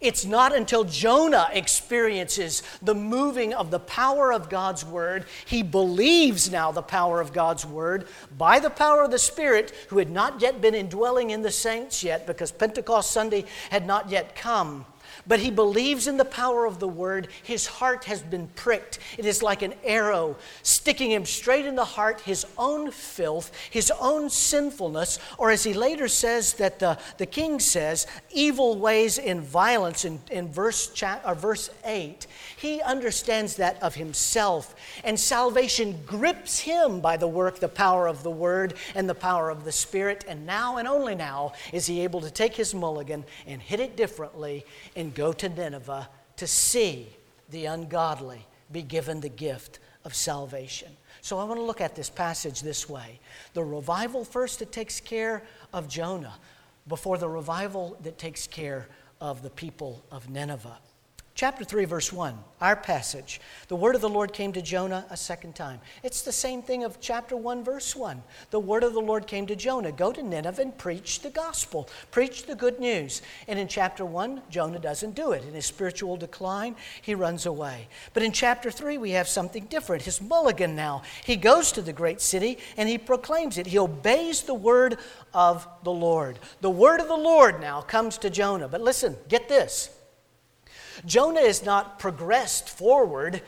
It's 0.01 0.25
not 0.25 0.55
until 0.55 0.85
Jonah 0.85 1.49
experiences 1.51 2.63
the 2.81 2.95
moving 2.95 3.53
of 3.53 3.69
the 3.69 3.79
power 3.79 4.31
of 4.31 4.49
God's 4.49 4.85
word, 4.85 5.25
he 5.45 5.61
believes 5.61 6.49
now 6.49 6.71
the 6.71 6.81
power 6.81 7.19
of 7.19 7.33
God's 7.33 7.65
word 7.65 8.07
by 8.37 8.59
the 8.59 8.69
power 8.69 9.03
of 9.03 9.11
the 9.11 9.19
Spirit, 9.19 9.73
who 9.89 9.97
had 9.97 10.09
not 10.09 10.41
yet 10.41 10.61
been 10.61 10.75
indwelling 10.75 11.31
in 11.31 11.41
the 11.41 11.51
saints 11.51 12.03
yet 12.03 12.25
because 12.25 12.51
Pentecost 12.51 13.11
Sunday 13.11 13.45
had 13.69 13.85
not 13.85 14.09
yet 14.09 14.35
come. 14.35 14.85
But 15.27 15.39
he 15.39 15.51
believes 15.51 16.07
in 16.07 16.17
the 16.17 16.25
power 16.25 16.65
of 16.65 16.79
the 16.79 16.87
word. 16.87 17.27
His 17.43 17.67
heart 17.67 18.05
has 18.05 18.21
been 18.21 18.47
pricked. 18.55 18.99
It 19.17 19.25
is 19.25 19.43
like 19.43 19.61
an 19.61 19.73
arrow 19.83 20.37
sticking 20.63 21.11
him 21.11 21.25
straight 21.25 21.65
in 21.65 21.75
the 21.75 21.85
heart, 21.85 22.21
his 22.21 22.45
own 22.57 22.91
filth, 22.91 23.51
his 23.69 23.91
own 23.99 24.29
sinfulness, 24.29 25.19
or 25.37 25.51
as 25.51 25.63
he 25.63 25.73
later 25.73 26.07
says, 26.07 26.53
that 26.53 26.79
the, 26.79 26.97
the 27.17 27.25
king 27.25 27.59
says, 27.59 28.07
evil 28.31 28.77
ways 28.77 29.17
in 29.17 29.41
violence 29.41 30.05
in, 30.05 30.19
in 30.31 30.51
verse, 30.51 30.87
cha- 30.87 31.21
or 31.25 31.35
verse 31.35 31.69
8. 31.85 32.27
He 32.57 32.81
understands 32.81 33.55
that 33.55 33.81
of 33.81 33.95
himself, 33.95 34.75
and 35.03 35.19
salvation 35.19 35.99
grips 36.05 36.59
him 36.59 36.99
by 36.99 37.17
the 37.17 37.27
work, 37.27 37.59
the 37.59 37.67
power 37.67 38.07
of 38.07 38.23
the 38.23 38.31
word, 38.31 38.73
and 38.95 39.09
the 39.09 39.15
power 39.15 39.49
of 39.49 39.63
the 39.63 39.71
Spirit. 39.71 40.25
And 40.27 40.45
now 40.45 40.77
and 40.77 40.87
only 40.87 41.15
now 41.15 41.53
is 41.71 41.85
he 41.85 42.01
able 42.01 42.21
to 42.21 42.31
take 42.31 42.55
his 42.55 42.73
mulligan 42.73 43.23
and 43.47 43.61
hit 43.61 43.79
it 43.79 43.95
differently 43.95 44.65
and 44.95 45.13
go 45.19 45.33
to 45.33 45.49
Nineveh 45.49 46.07
to 46.37 46.47
see 46.47 47.09
the 47.49 47.65
ungodly 47.65 48.47
be 48.71 48.81
given 48.81 49.19
the 49.19 49.27
gift 49.27 49.79
of 50.05 50.15
salvation. 50.15 50.87
So 51.19 51.37
I 51.37 51.43
want 51.43 51.59
to 51.59 51.63
look 51.63 51.81
at 51.81 51.93
this 51.93 52.09
passage 52.09 52.61
this 52.61 52.87
way 52.87 53.19
the 53.53 53.61
revival 53.61 54.23
first 54.23 54.59
that 54.59 54.71
takes 54.71 55.01
care 55.01 55.43
of 55.73 55.89
Jonah 55.89 56.35
before 56.87 57.17
the 57.17 57.27
revival 57.27 57.97
that 58.03 58.17
takes 58.17 58.47
care 58.47 58.87
of 59.19 59.43
the 59.43 59.49
people 59.49 60.05
of 60.09 60.29
Nineveh. 60.29 60.77
Chapter 61.39 61.63
3, 61.63 61.85
verse 61.85 62.11
1, 62.11 62.37
our 62.59 62.75
passage. 62.75 63.39
The 63.69 63.75
word 63.77 63.95
of 63.95 64.01
the 64.01 64.09
Lord 64.09 64.33
came 64.33 64.51
to 64.51 64.61
Jonah 64.61 65.05
a 65.09 65.15
second 65.15 65.55
time. 65.55 65.79
It's 66.03 66.21
the 66.21 66.33
same 66.33 66.61
thing 66.61 66.83
of 66.83 66.99
chapter 66.99 67.37
1, 67.37 67.63
verse 67.63 67.95
1. 67.95 68.21
The 68.51 68.59
word 68.59 68.83
of 68.83 68.91
the 68.91 68.99
Lord 68.99 69.25
came 69.25 69.47
to 69.47 69.55
Jonah 69.55 69.93
go 69.93 70.11
to 70.11 70.21
Nineveh 70.21 70.61
and 70.61 70.77
preach 70.77 71.21
the 71.21 71.29
gospel, 71.29 71.87
preach 72.11 72.45
the 72.45 72.55
good 72.55 72.77
news. 72.81 73.21
And 73.47 73.57
in 73.57 73.69
chapter 73.69 74.03
1, 74.03 74.41
Jonah 74.49 74.79
doesn't 74.79 75.15
do 75.15 75.31
it. 75.31 75.45
In 75.45 75.53
his 75.53 75.65
spiritual 75.65 76.17
decline, 76.17 76.75
he 77.01 77.15
runs 77.15 77.45
away. 77.45 77.87
But 78.13 78.23
in 78.23 78.33
chapter 78.33 78.69
3, 78.69 78.97
we 78.97 79.11
have 79.11 79.29
something 79.29 79.63
different. 79.67 80.03
His 80.03 80.21
mulligan 80.21 80.75
now. 80.75 81.03
He 81.23 81.37
goes 81.37 81.71
to 81.71 81.81
the 81.81 81.93
great 81.93 82.19
city 82.19 82.57
and 82.75 82.89
he 82.89 82.97
proclaims 82.97 83.57
it. 83.57 83.67
He 83.67 83.79
obeys 83.79 84.41
the 84.41 84.53
word 84.53 84.97
of 85.33 85.65
the 85.85 85.93
Lord. 85.93 86.37
The 86.59 86.69
word 86.69 86.99
of 86.99 87.07
the 87.07 87.15
Lord 87.15 87.61
now 87.61 87.79
comes 87.79 88.17
to 88.17 88.29
Jonah. 88.29 88.67
But 88.67 88.81
listen, 88.81 89.15
get 89.29 89.47
this. 89.47 89.95
Jonah 91.05 91.41
is 91.41 91.63
not 91.63 91.99
progressed 91.99 92.69
forward. 92.69 93.41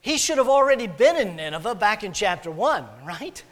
He 0.00 0.18
should 0.18 0.38
have 0.38 0.48
already 0.48 0.86
been 0.86 1.16
in 1.16 1.36
Nineveh 1.36 1.74
back 1.74 2.04
in 2.04 2.12
chapter 2.12 2.50
1, 2.50 2.84
right? 3.04 3.42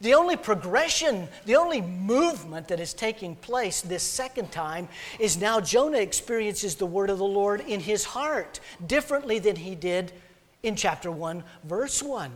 The 0.00 0.14
only 0.14 0.36
progression, 0.36 1.28
the 1.44 1.56
only 1.56 1.82
movement 1.82 2.68
that 2.68 2.80
is 2.80 2.94
taking 2.94 3.36
place 3.36 3.82
this 3.82 4.02
second 4.02 4.50
time 4.50 4.88
is 5.18 5.36
now 5.36 5.60
Jonah 5.60 5.98
experiences 5.98 6.76
the 6.76 6.86
word 6.86 7.10
of 7.10 7.18
the 7.18 7.24
Lord 7.24 7.60
in 7.60 7.80
his 7.80 8.04
heart 8.04 8.60
differently 8.86 9.38
than 9.38 9.56
he 9.56 9.74
did 9.74 10.12
in 10.62 10.74
chapter 10.74 11.10
1, 11.10 11.44
verse 11.64 12.02
1. 12.02 12.32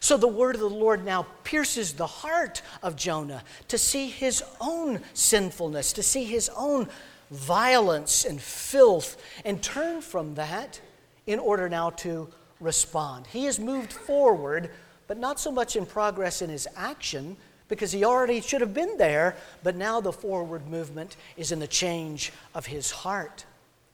So 0.00 0.16
the 0.16 0.28
word 0.28 0.54
of 0.54 0.60
the 0.60 0.68
Lord 0.68 1.04
now 1.04 1.26
pierces 1.44 1.92
the 1.92 2.06
heart 2.06 2.62
of 2.82 2.96
Jonah 2.96 3.42
to 3.68 3.78
see 3.78 4.08
his 4.08 4.42
own 4.60 5.00
sinfulness, 5.12 5.92
to 5.94 6.02
see 6.02 6.24
his 6.24 6.50
own 6.56 6.88
violence 7.32 8.24
and 8.24 8.40
filth 8.40 9.16
and 9.44 9.62
turn 9.62 10.00
from 10.00 10.34
that 10.34 10.80
in 11.26 11.38
order 11.38 11.68
now 11.68 11.90
to 11.90 12.28
respond. 12.60 13.26
He 13.26 13.46
has 13.46 13.58
moved 13.58 13.92
forward, 13.92 14.70
but 15.08 15.18
not 15.18 15.40
so 15.40 15.50
much 15.50 15.74
in 15.74 15.86
progress 15.86 16.42
in 16.42 16.50
his 16.50 16.68
action 16.76 17.36
because 17.68 17.90
he 17.90 18.04
already 18.04 18.40
should 18.40 18.60
have 18.60 18.74
been 18.74 18.98
there, 18.98 19.34
but 19.62 19.76
now 19.76 20.00
the 20.00 20.12
forward 20.12 20.66
movement 20.68 21.16
is 21.38 21.52
in 21.52 21.58
the 21.58 21.66
change 21.66 22.32
of 22.54 22.66
his 22.66 22.90
heart. 22.90 23.46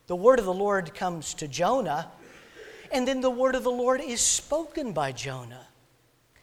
The 0.09 0.17
word 0.17 0.41
of 0.41 0.45
the 0.45 0.53
Lord 0.53 0.95
comes 0.95 1.33
to 1.35 1.47
Jonah, 1.47 2.11
and 2.91 3.07
then 3.07 3.21
the 3.21 3.31
word 3.31 3.55
of 3.55 3.63
the 3.63 3.71
Lord 3.71 4.01
is 4.01 4.21
spoken 4.21 4.93
by 4.93 5.13
Jonah 5.13 5.68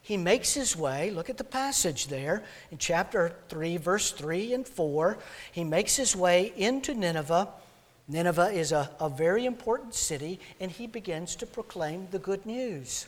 he 0.05 0.17
makes 0.17 0.53
his 0.53 0.77
way, 0.77 1.09
look 1.09 1.31
at 1.31 1.37
the 1.37 1.43
passage 1.43 2.09
there 2.09 2.43
in 2.69 2.77
chapter 2.77 3.33
3, 3.49 3.77
verse 3.77 4.11
3 4.11 4.53
and 4.53 4.67
4. 4.67 5.17
He 5.51 5.63
makes 5.63 5.95
his 5.95 6.15
way 6.15 6.53
into 6.55 6.93
Nineveh. 6.93 7.49
Nineveh 8.07 8.51
is 8.51 8.71
a, 8.71 8.91
a 8.99 9.09
very 9.09 9.47
important 9.47 9.95
city, 9.95 10.39
and 10.59 10.69
he 10.69 10.85
begins 10.85 11.35
to 11.37 11.47
proclaim 11.47 12.07
the 12.11 12.19
good 12.19 12.45
news. 12.45 13.07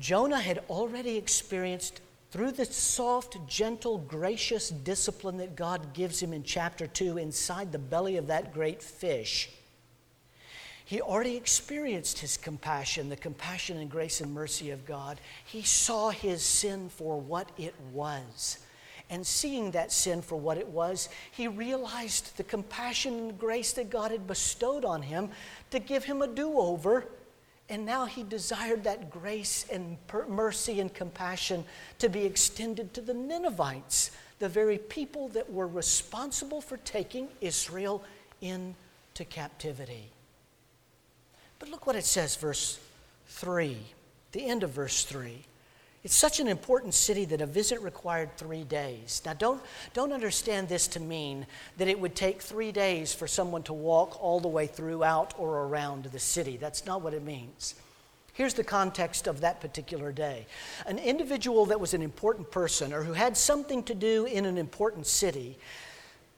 Jonah 0.00 0.40
had 0.40 0.64
already 0.68 1.16
experienced, 1.16 2.00
through 2.32 2.50
the 2.50 2.64
soft, 2.64 3.38
gentle, 3.46 3.98
gracious 3.98 4.70
discipline 4.70 5.36
that 5.36 5.54
God 5.54 5.94
gives 5.94 6.20
him 6.20 6.32
in 6.32 6.42
chapter 6.42 6.88
2 6.88 7.16
inside 7.16 7.70
the 7.70 7.78
belly 7.78 8.16
of 8.16 8.26
that 8.26 8.52
great 8.52 8.82
fish 8.82 9.50
he 10.88 11.02
already 11.02 11.36
experienced 11.36 12.20
his 12.20 12.38
compassion, 12.38 13.10
the 13.10 13.16
compassion 13.16 13.76
and 13.76 13.90
grace 13.90 14.22
and 14.22 14.32
mercy 14.32 14.70
of 14.70 14.86
God. 14.86 15.20
He 15.44 15.60
saw 15.60 16.08
his 16.08 16.42
sin 16.42 16.88
for 16.88 17.20
what 17.20 17.50
it 17.58 17.74
was. 17.92 18.56
And 19.10 19.26
seeing 19.26 19.72
that 19.72 19.92
sin 19.92 20.22
for 20.22 20.36
what 20.36 20.56
it 20.56 20.66
was, 20.66 21.10
he 21.30 21.46
realized 21.46 22.38
the 22.38 22.42
compassion 22.42 23.18
and 23.18 23.38
grace 23.38 23.72
that 23.72 23.90
God 23.90 24.12
had 24.12 24.26
bestowed 24.26 24.86
on 24.86 25.02
him 25.02 25.28
to 25.72 25.78
give 25.78 26.04
him 26.04 26.22
a 26.22 26.26
do 26.26 26.58
over. 26.58 27.04
And 27.68 27.84
now 27.84 28.06
he 28.06 28.22
desired 28.22 28.84
that 28.84 29.10
grace 29.10 29.66
and 29.70 29.98
mercy 30.26 30.80
and 30.80 30.94
compassion 30.94 31.66
to 31.98 32.08
be 32.08 32.24
extended 32.24 32.94
to 32.94 33.02
the 33.02 33.12
Ninevites, 33.12 34.10
the 34.38 34.48
very 34.48 34.78
people 34.78 35.28
that 35.28 35.52
were 35.52 35.68
responsible 35.68 36.62
for 36.62 36.78
taking 36.78 37.28
Israel 37.42 38.02
into 38.40 39.26
captivity. 39.28 40.12
But 41.58 41.70
look 41.70 41.86
what 41.86 41.96
it 41.96 42.04
says, 42.04 42.36
verse 42.36 42.78
3, 43.26 43.76
the 44.32 44.46
end 44.46 44.62
of 44.62 44.70
verse 44.70 45.04
3. 45.04 45.44
It's 46.04 46.16
such 46.16 46.38
an 46.38 46.46
important 46.46 46.94
city 46.94 47.24
that 47.26 47.40
a 47.40 47.46
visit 47.46 47.80
required 47.82 48.36
three 48.36 48.62
days. 48.62 49.20
Now, 49.26 49.34
don't, 49.34 49.60
don't 49.94 50.12
understand 50.12 50.68
this 50.68 50.86
to 50.88 51.00
mean 51.00 51.44
that 51.76 51.88
it 51.88 51.98
would 51.98 52.14
take 52.14 52.40
three 52.40 52.70
days 52.70 53.12
for 53.12 53.26
someone 53.26 53.64
to 53.64 53.72
walk 53.72 54.22
all 54.22 54.38
the 54.38 54.48
way 54.48 54.68
throughout 54.68 55.34
or 55.38 55.64
around 55.64 56.04
the 56.04 56.18
city. 56.20 56.56
That's 56.56 56.86
not 56.86 57.02
what 57.02 57.14
it 57.14 57.24
means. 57.24 57.74
Here's 58.32 58.54
the 58.54 58.62
context 58.62 59.26
of 59.26 59.40
that 59.40 59.60
particular 59.60 60.12
day. 60.12 60.46
An 60.86 60.98
individual 60.98 61.66
that 61.66 61.80
was 61.80 61.92
an 61.92 62.02
important 62.02 62.52
person 62.52 62.92
or 62.92 63.02
who 63.02 63.12
had 63.12 63.36
something 63.36 63.82
to 63.82 63.94
do 63.94 64.26
in 64.26 64.46
an 64.46 64.56
important 64.56 65.08
city 65.08 65.58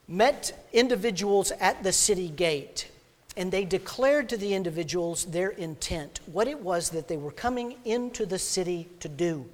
met 0.08 0.66
individuals 0.72 1.50
at 1.60 1.82
the 1.82 1.92
city 1.92 2.30
gate 2.30 2.90
and 3.36 3.52
they 3.52 3.64
declared 3.64 4.28
to 4.30 4.36
the 4.36 4.54
individuals 4.54 5.24
their 5.26 5.50
intent, 5.50 6.20
what 6.26 6.48
it 6.48 6.60
was 6.60 6.90
that 6.90 7.08
they 7.08 7.16
were 7.16 7.30
coming 7.30 7.76
into 7.84 8.26
the 8.26 8.38
city 8.38 8.88
to 9.00 9.08
do. 9.08 9.46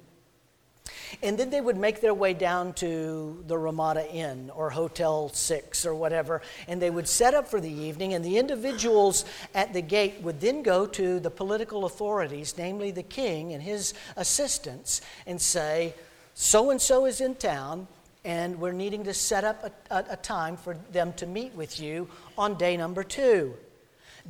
And 1.21 1.37
then 1.37 1.49
they 1.49 1.61
would 1.61 1.77
make 1.77 2.01
their 2.01 2.13
way 2.13 2.33
down 2.33 2.73
to 2.73 3.43
the 3.47 3.57
Ramada 3.57 4.09
Inn 4.11 4.51
or 4.53 4.69
Hotel 4.69 5.29
6 5.29 5.85
or 5.85 5.95
whatever, 5.95 6.41
and 6.67 6.81
they 6.81 6.89
would 6.89 7.07
set 7.07 7.33
up 7.33 7.47
for 7.47 7.59
the 7.59 7.71
evening. 7.71 8.13
And 8.13 8.23
the 8.23 8.37
individuals 8.37 9.25
at 9.53 9.73
the 9.73 9.81
gate 9.81 10.21
would 10.21 10.39
then 10.39 10.63
go 10.63 10.85
to 10.87 11.19
the 11.19 11.29
political 11.29 11.85
authorities, 11.85 12.55
namely 12.57 12.91
the 12.91 13.03
king 13.03 13.53
and 13.53 13.61
his 13.61 13.93
assistants, 14.15 15.01
and 15.25 15.41
say, 15.41 15.93
So 16.33 16.69
and 16.69 16.81
so 16.81 17.05
is 17.05 17.21
in 17.21 17.35
town, 17.35 17.87
and 18.25 18.59
we're 18.59 18.71
needing 18.71 19.03
to 19.05 19.13
set 19.13 19.43
up 19.43 19.63
a, 19.63 19.95
a, 19.95 20.05
a 20.11 20.17
time 20.17 20.57
for 20.57 20.75
them 20.91 21.13
to 21.13 21.25
meet 21.25 21.53
with 21.53 21.79
you 21.79 22.09
on 22.37 22.55
day 22.55 22.75
number 22.75 23.03
two. 23.03 23.55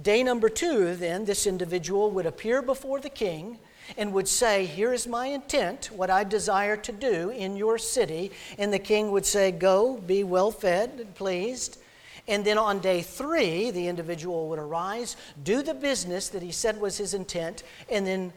Day 0.01 0.21
number 0.21 0.49
two, 0.49 0.95
then, 0.95 1.25
this 1.25 1.47
individual 1.47 2.11
would 2.11 2.25
appear 2.25 2.61
before 2.61 2.99
the 2.99 3.09
king 3.09 3.57
and 3.97 4.13
would 4.13 4.27
say, 4.27 4.65
Here 4.65 4.93
is 4.93 5.07
my 5.07 5.27
intent, 5.27 5.89
what 5.91 6.09
I 6.09 6.23
desire 6.23 6.77
to 6.77 6.91
do 6.91 7.29
in 7.29 7.55
your 7.55 7.77
city. 7.77 8.31
And 8.59 8.71
the 8.71 8.79
king 8.79 9.11
would 9.11 9.25
say, 9.25 9.51
Go, 9.51 9.97
be 9.97 10.23
well 10.23 10.51
fed 10.51 10.91
and 10.99 11.15
pleased. 11.15 11.79
And 12.27 12.43
then 12.43 12.57
on 12.57 12.79
day 12.79 13.01
three, 13.01 13.71
the 13.71 13.87
individual 13.87 14.49
would 14.49 14.59
arise, 14.59 15.15
do 15.43 15.63
the 15.63 15.73
business 15.73 16.29
that 16.29 16.43
he 16.43 16.51
said 16.51 16.79
was 16.79 16.97
his 16.97 17.13
intent, 17.13 17.63
and 17.89 18.05
then 18.05 18.33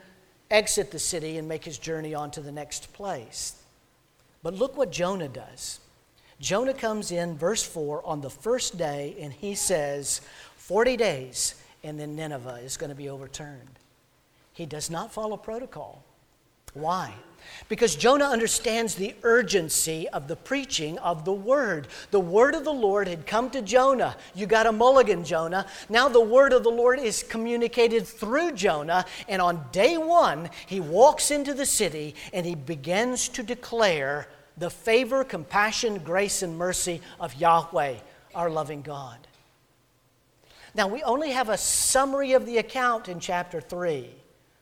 exit 0.50 0.90
the 0.90 0.98
city 0.98 1.38
and 1.38 1.48
make 1.48 1.64
his 1.64 1.78
journey 1.78 2.14
on 2.14 2.30
to 2.30 2.40
the 2.40 2.52
next 2.52 2.92
place. 2.92 3.56
But 4.42 4.54
look 4.54 4.76
what 4.76 4.92
Jonah 4.92 5.28
does. 5.28 5.80
Jonah 6.40 6.72
comes 6.72 7.12
in, 7.12 7.36
verse 7.36 7.62
4, 7.62 8.06
on 8.06 8.22
the 8.22 8.30
first 8.30 8.78
day, 8.78 9.14
and 9.20 9.30
he 9.30 9.54
says, 9.54 10.22
40 10.70 10.96
days, 10.96 11.56
and 11.82 11.98
then 11.98 12.14
Nineveh 12.14 12.60
is 12.62 12.76
going 12.76 12.90
to 12.90 12.96
be 12.96 13.08
overturned. 13.08 13.80
He 14.52 14.66
does 14.66 14.88
not 14.88 15.12
follow 15.12 15.36
protocol. 15.36 16.04
Why? 16.74 17.12
Because 17.68 17.96
Jonah 17.96 18.26
understands 18.26 18.94
the 18.94 19.16
urgency 19.24 20.08
of 20.10 20.28
the 20.28 20.36
preaching 20.36 20.96
of 21.00 21.24
the 21.24 21.32
word. 21.32 21.88
The 22.12 22.20
word 22.20 22.54
of 22.54 22.62
the 22.62 22.72
Lord 22.72 23.08
had 23.08 23.26
come 23.26 23.50
to 23.50 23.62
Jonah. 23.62 24.16
You 24.32 24.46
got 24.46 24.68
a 24.68 24.70
mulligan, 24.70 25.24
Jonah. 25.24 25.66
Now 25.88 26.08
the 26.08 26.20
word 26.20 26.52
of 26.52 26.62
the 26.62 26.70
Lord 26.70 27.00
is 27.00 27.24
communicated 27.24 28.06
through 28.06 28.52
Jonah. 28.52 29.06
And 29.28 29.42
on 29.42 29.64
day 29.72 29.98
one, 29.98 30.50
he 30.68 30.78
walks 30.78 31.32
into 31.32 31.52
the 31.52 31.66
city 31.66 32.14
and 32.32 32.46
he 32.46 32.54
begins 32.54 33.28
to 33.30 33.42
declare 33.42 34.28
the 34.56 34.70
favor, 34.70 35.24
compassion, 35.24 35.98
grace, 35.98 36.44
and 36.44 36.56
mercy 36.56 37.00
of 37.18 37.34
Yahweh, 37.34 37.96
our 38.36 38.48
loving 38.48 38.82
God. 38.82 39.26
Now, 40.74 40.86
we 40.86 41.02
only 41.02 41.30
have 41.30 41.48
a 41.48 41.56
summary 41.56 42.32
of 42.32 42.46
the 42.46 42.58
account 42.58 43.08
in 43.08 43.20
chapter 43.20 43.60
3. 43.60 44.10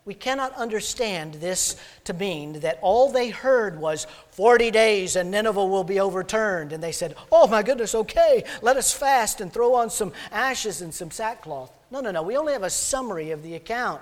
We 0.08 0.14
cannot 0.14 0.54
understand 0.54 1.34
this 1.34 1.76
to 2.04 2.14
mean 2.14 2.60
that 2.60 2.78
all 2.80 3.12
they 3.12 3.28
heard 3.28 3.78
was 3.78 4.06
40 4.30 4.70
days 4.70 5.16
and 5.16 5.30
Nineveh 5.30 5.66
will 5.66 5.84
be 5.84 6.00
overturned. 6.00 6.72
And 6.72 6.82
they 6.82 6.92
said, 6.92 7.14
Oh 7.30 7.46
my 7.46 7.62
goodness, 7.62 7.94
okay, 7.94 8.44
let 8.62 8.78
us 8.78 8.90
fast 8.90 9.42
and 9.42 9.52
throw 9.52 9.74
on 9.74 9.90
some 9.90 10.14
ashes 10.32 10.80
and 10.80 10.94
some 10.94 11.10
sackcloth. 11.10 11.76
No, 11.90 12.00
no, 12.00 12.10
no. 12.10 12.22
We 12.22 12.38
only 12.38 12.54
have 12.54 12.62
a 12.62 12.70
summary 12.70 13.32
of 13.32 13.42
the 13.42 13.54
account. 13.54 14.00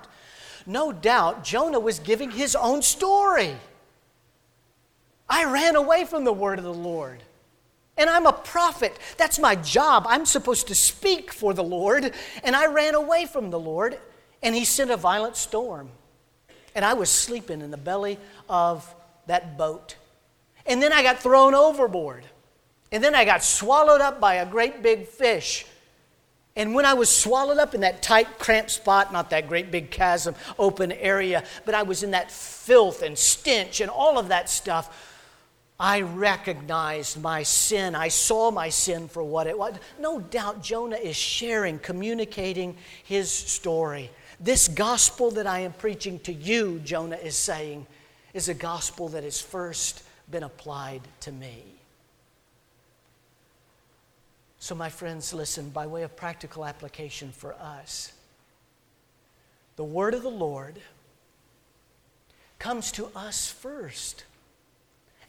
No 0.65 0.93
doubt 0.93 1.43
Jonah 1.43 1.79
was 1.79 1.99
giving 1.99 2.31
his 2.31 2.55
own 2.55 2.81
story. 2.81 3.57
I 5.27 5.43
ran 5.43 5.75
away 5.75 6.05
from 6.05 6.23
the 6.23 6.31
word 6.31 6.57
of 6.57 6.63
the 6.63 6.73
Lord. 6.73 7.21
And 7.97 8.09
I'm 8.09 8.25
a 8.25 8.33
prophet. 8.33 8.97
That's 9.17 9.39
my 9.39 9.55
job. 9.55 10.05
I'm 10.07 10.25
supposed 10.25 10.67
to 10.67 10.75
speak 10.75 11.33
for 11.33 11.53
the 11.53 11.63
Lord. 11.63 12.13
And 12.43 12.55
I 12.55 12.67
ran 12.67 12.95
away 12.95 13.25
from 13.25 13.49
the 13.49 13.59
Lord, 13.59 13.97
and 14.43 14.55
He 14.55 14.65
sent 14.65 14.91
a 14.91 14.97
violent 14.97 15.35
storm. 15.35 15.89
And 16.75 16.85
I 16.85 16.93
was 16.93 17.09
sleeping 17.09 17.61
in 17.61 17.71
the 17.71 17.77
belly 17.77 18.19
of 18.47 18.93
that 19.25 19.57
boat. 19.57 19.95
And 20.65 20.81
then 20.81 20.93
I 20.93 21.01
got 21.01 21.19
thrown 21.19 21.55
overboard. 21.55 22.23
And 22.91 23.03
then 23.03 23.15
I 23.15 23.25
got 23.25 23.43
swallowed 23.43 24.01
up 24.01 24.19
by 24.19 24.35
a 24.35 24.45
great 24.45 24.83
big 24.83 25.07
fish. 25.07 25.65
And 26.55 26.73
when 26.73 26.85
I 26.85 26.93
was 26.93 27.09
swallowed 27.09 27.59
up 27.59 27.75
in 27.75 27.81
that 27.81 28.01
tight, 28.01 28.39
cramped 28.39 28.71
spot, 28.71 29.13
not 29.13 29.29
that 29.29 29.47
great 29.47 29.69
big 29.69 29.91
chasm, 29.91 30.33
open 30.57 30.91
area, 30.91 31.43
but 31.65 31.75
I 31.75 31.83
was 31.83 32.01
in 32.01 32.11
that 32.11 32.31
filth 32.31 33.03
and 33.03 33.17
stench 33.17 33.79
and 33.79 33.91
all 33.91 34.17
of 34.17 34.29
that 34.29 34.49
stuff, 34.49 35.06
I 35.79 36.01
recognized 36.01 37.21
my 37.21 37.43
sin. 37.43 37.93
I 37.93 38.07
saw 38.07 38.49
my 38.49 38.69
sin 38.69 39.07
for 39.07 39.23
what 39.23 39.45
it 39.45 39.57
was. 39.57 39.75
No 39.99 40.19
doubt 40.19 40.63
Jonah 40.63 40.97
is 40.97 41.15
sharing, 41.15 41.77
communicating 41.77 42.75
his 43.03 43.31
story. 43.31 44.09
This 44.39 44.67
gospel 44.67 45.29
that 45.31 45.45
I 45.45 45.59
am 45.59 45.73
preaching 45.73 46.19
to 46.21 46.33
you, 46.33 46.79
Jonah 46.79 47.17
is 47.17 47.35
saying, 47.35 47.85
is 48.33 48.49
a 48.49 48.53
gospel 48.55 49.09
that 49.09 49.23
has 49.23 49.39
first 49.39 50.03
been 50.31 50.43
applied 50.43 51.01
to 51.21 51.31
me. 51.31 51.63
So, 54.59 54.73
my 54.73 54.89
friends, 54.89 55.33
listen, 55.33 55.69
by 55.69 55.85
way 55.85 56.01
of 56.01 56.15
practical 56.15 56.65
application 56.65 57.31
for 57.31 57.53
us, 57.53 58.11
the 59.75 59.83
word 59.83 60.15
of 60.15 60.23
the 60.23 60.29
Lord 60.29 60.79
comes 62.57 62.91
to 62.93 63.09
us 63.15 63.51
first 63.51 64.23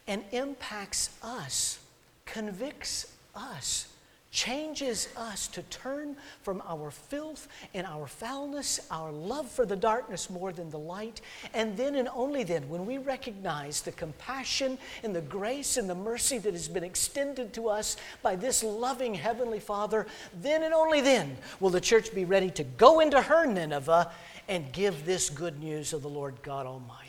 and 0.09 0.23
impacts 0.31 1.11
us, 1.21 1.79
convicts 2.25 3.13
us, 3.35 3.87
changes 4.31 5.07
us 5.15 5.47
to 5.47 5.61
turn 5.63 6.15
from 6.41 6.63
our 6.67 6.89
filth 6.89 7.47
and 7.75 7.85
our 7.85 8.07
foulness, 8.07 8.79
our 8.89 9.11
love 9.11 9.49
for 9.49 9.67
the 9.67 9.75
darkness 9.75 10.29
more 10.29 10.51
than 10.51 10.71
the 10.71 10.79
light. 10.79 11.21
And 11.53 11.77
then 11.77 11.93
and 11.93 12.09
only 12.09 12.43
then, 12.43 12.67
when 12.69 12.87
we 12.87 12.97
recognize 12.97 13.81
the 13.81 13.91
compassion 13.91 14.79
and 15.03 15.15
the 15.15 15.21
grace 15.21 15.77
and 15.77 15.87
the 15.87 15.95
mercy 15.95 16.39
that 16.39 16.53
has 16.53 16.67
been 16.67 16.83
extended 16.83 17.53
to 17.53 17.69
us 17.69 17.95
by 18.23 18.35
this 18.35 18.63
loving 18.63 19.13
Heavenly 19.13 19.59
Father, 19.59 20.07
then 20.41 20.63
and 20.63 20.73
only 20.73 21.01
then 21.01 21.37
will 21.59 21.69
the 21.69 21.81
church 21.81 22.13
be 22.13 22.25
ready 22.25 22.49
to 22.51 22.63
go 22.63 22.99
into 22.99 23.21
her 23.21 23.45
Nineveh 23.45 24.11
and 24.47 24.71
give 24.71 25.05
this 25.05 25.29
good 25.29 25.59
news 25.59 25.93
of 25.93 26.01
the 26.01 26.09
Lord 26.09 26.41
God 26.41 26.65
Almighty. 26.65 27.08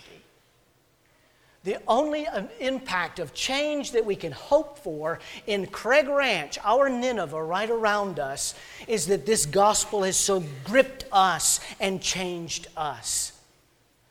The 1.62 1.78
only 1.86 2.26
uh, 2.26 2.44
impact 2.58 3.18
of 3.18 3.34
change 3.34 3.92
that 3.92 4.06
we 4.06 4.16
can 4.16 4.32
hope 4.32 4.78
for 4.78 5.18
in 5.46 5.66
Craig 5.66 6.08
Ranch, 6.08 6.58
our 6.64 6.88
Nineveh 6.88 7.42
right 7.42 7.68
around 7.68 8.18
us, 8.18 8.54
is 8.88 9.06
that 9.08 9.26
this 9.26 9.44
gospel 9.44 10.02
has 10.04 10.16
so 10.16 10.42
gripped 10.64 11.04
us 11.12 11.60
and 11.78 12.00
changed 12.00 12.68
us. 12.78 13.32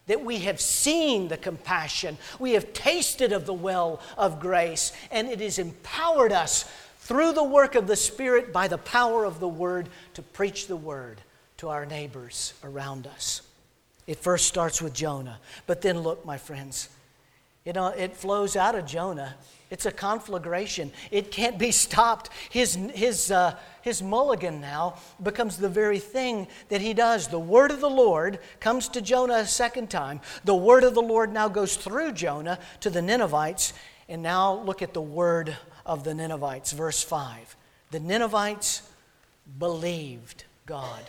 That 0.06 0.24
we 0.24 0.39
have 0.39 0.62
seen 0.62 1.27
the 1.27 1.38
compassion, 1.38 2.18
we 2.38 2.51
have 2.51 2.72
tasted 2.74 3.32
of 3.32 3.48
the 3.48 3.53
well 3.53 4.00
of 4.15 4.39
grace, 4.39 4.91
and 5.10 5.27
it 5.27 5.39
has 5.39 5.58
empowered 5.58 6.32
us 6.32 6.70
through 7.00 7.34
the 7.34 7.44
work 7.44 7.74
of 7.74 7.88
the 7.88 7.96
Spirit 7.96 8.53
by 8.53 8.68
the 8.68 8.77
power 8.77 9.25
of 9.25 9.39
the 9.39 9.48
Word 9.48 9.89
to 10.13 10.22
preach 10.22 10.68
the 10.68 10.77
Word 10.77 11.20
to 11.58 11.70
our 11.70 11.86
neighbors 11.88 12.53
around 12.63 13.08
us. 13.08 13.41
It 14.06 14.20
first 14.20 14.46
starts 14.46 14.84
with 14.84 14.94
Jonah, 14.94 15.39
but 15.65 15.82
then 15.82 16.00
look, 16.01 16.24
my 16.25 16.38
friends 16.38 16.89
you 17.70 17.74
know, 17.74 17.90
it 17.90 18.15
flows 18.15 18.56
out 18.56 18.74
of 18.74 18.88
Jonah. 18.88 19.36
It's 19.70 19.86
a 19.86 19.91
conflagration. 19.91 20.91
It 21.12 21.30
can't 21.30 21.60
be 21.60 21.72
stopped. 21.72 22.32
His, 22.50 22.74
his, 22.96 23.30
uh, 23.30 23.58
his 23.84 24.02
mulligan 24.02 24.60
now 24.60 24.96
becomes 25.22 25.56
the 25.56 25.70
very 25.70 26.00
thing 26.00 26.48
that 26.70 26.82
he 26.82 26.96
does. 26.96 27.28
The 27.28 27.38
word 27.38 27.70
of 27.70 27.80
the 27.80 27.88
Lord 27.88 28.39
comes 28.60 28.89
to 28.89 29.02
Jonah 29.02 29.36
a 29.36 29.46
second 29.46 29.91
time. 29.91 30.20
The 30.46 30.56
word 30.56 30.84
of 30.84 30.96
the 30.96 31.02
Lord 31.04 31.32
now 31.32 31.48
goes 31.48 31.76
through 31.76 32.13
Jonah 32.13 32.58
to 32.80 32.89
the 32.89 33.04
Ninevites. 33.04 33.74
And 34.08 34.24
now 34.24 34.56
look 34.63 34.82
at 34.82 34.96
the 34.96 35.02
word 35.02 35.56
of 35.86 36.04
the 36.04 36.15
Ninevites, 36.15 36.72
verse 36.72 37.04
5. 37.04 37.56
The 37.91 38.00
Ninevites 38.00 38.82
believed 39.60 40.46
God. 40.65 41.04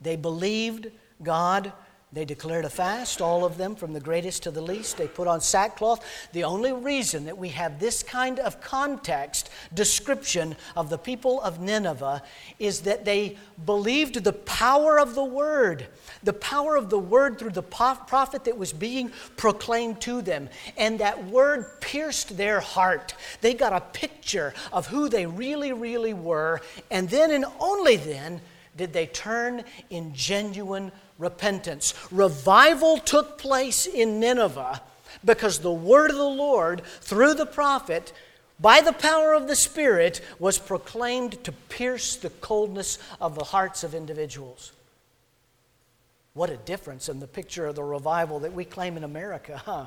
They 0.00 0.16
believed 0.16 0.90
God 1.22 1.74
they 2.12 2.24
declared 2.24 2.64
a 2.64 2.70
fast, 2.70 3.20
all 3.20 3.44
of 3.44 3.56
them, 3.56 3.76
from 3.76 3.92
the 3.92 4.00
greatest 4.00 4.42
to 4.42 4.50
the 4.50 4.60
least. 4.60 4.96
They 4.96 5.06
put 5.06 5.28
on 5.28 5.40
sackcloth. 5.40 6.04
The 6.32 6.42
only 6.42 6.72
reason 6.72 7.26
that 7.26 7.38
we 7.38 7.50
have 7.50 7.78
this 7.78 8.02
kind 8.02 8.40
of 8.40 8.60
context 8.60 9.48
description 9.74 10.56
of 10.74 10.90
the 10.90 10.98
people 10.98 11.40
of 11.40 11.60
Nineveh 11.60 12.20
is 12.58 12.80
that 12.80 13.04
they 13.04 13.38
believed 13.64 14.24
the 14.24 14.32
power 14.32 14.98
of 14.98 15.14
the 15.14 15.24
word, 15.24 15.86
the 16.24 16.32
power 16.32 16.74
of 16.74 16.90
the 16.90 16.98
word 16.98 17.38
through 17.38 17.50
the 17.50 17.62
prophet 17.62 18.42
that 18.42 18.58
was 18.58 18.72
being 18.72 19.12
proclaimed 19.36 20.00
to 20.00 20.20
them. 20.20 20.48
And 20.76 20.98
that 20.98 21.26
word 21.26 21.80
pierced 21.80 22.36
their 22.36 22.58
heart. 22.58 23.14
They 23.40 23.54
got 23.54 23.72
a 23.72 23.80
picture 23.80 24.52
of 24.72 24.88
who 24.88 25.08
they 25.08 25.26
really, 25.26 25.72
really 25.72 26.14
were. 26.14 26.60
And 26.90 27.08
then 27.08 27.30
and 27.30 27.44
only 27.60 27.96
then 27.96 28.40
did 28.76 28.92
they 28.92 29.06
turn 29.06 29.62
in 29.90 30.12
genuine 30.14 30.90
repentance. 31.20 31.94
Revival 32.10 32.98
took 32.98 33.38
place 33.38 33.86
in 33.86 34.18
Nineveh 34.18 34.82
because 35.24 35.58
the 35.58 35.72
word 35.72 36.10
of 36.10 36.16
the 36.16 36.24
Lord, 36.24 36.82
through 37.00 37.34
the 37.34 37.46
prophet, 37.46 38.12
by 38.58 38.80
the 38.80 38.92
power 38.92 39.32
of 39.32 39.46
the 39.46 39.56
Spirit, 39.56 40.20
was 40.38 40.58
proclaimed 40.58 41.44
to 41.44 41.52
pierce 41.52 42.16
the 42.16 42.30
coldness 42.30 42.98
of 43.20 43.34
the 43.34 43.44
hearts 43.44 43.84
of 43.84 43.94
individuals. 43.94 44.72
What 46.34 46.50
a 46.50 46.56
difference 46.56 47.08
in 47.08 47.20
the 47.20 47.26
picture 47.26 47.66
of 47.66 47.74
the 47.74 47.82
revival 47.82 48.40
that 48.40 48.52
we 48.52 48.64
claim 48.64 48.96
in 48.96 49.04
America, 49.04 49.56
huh? 49.64 49.86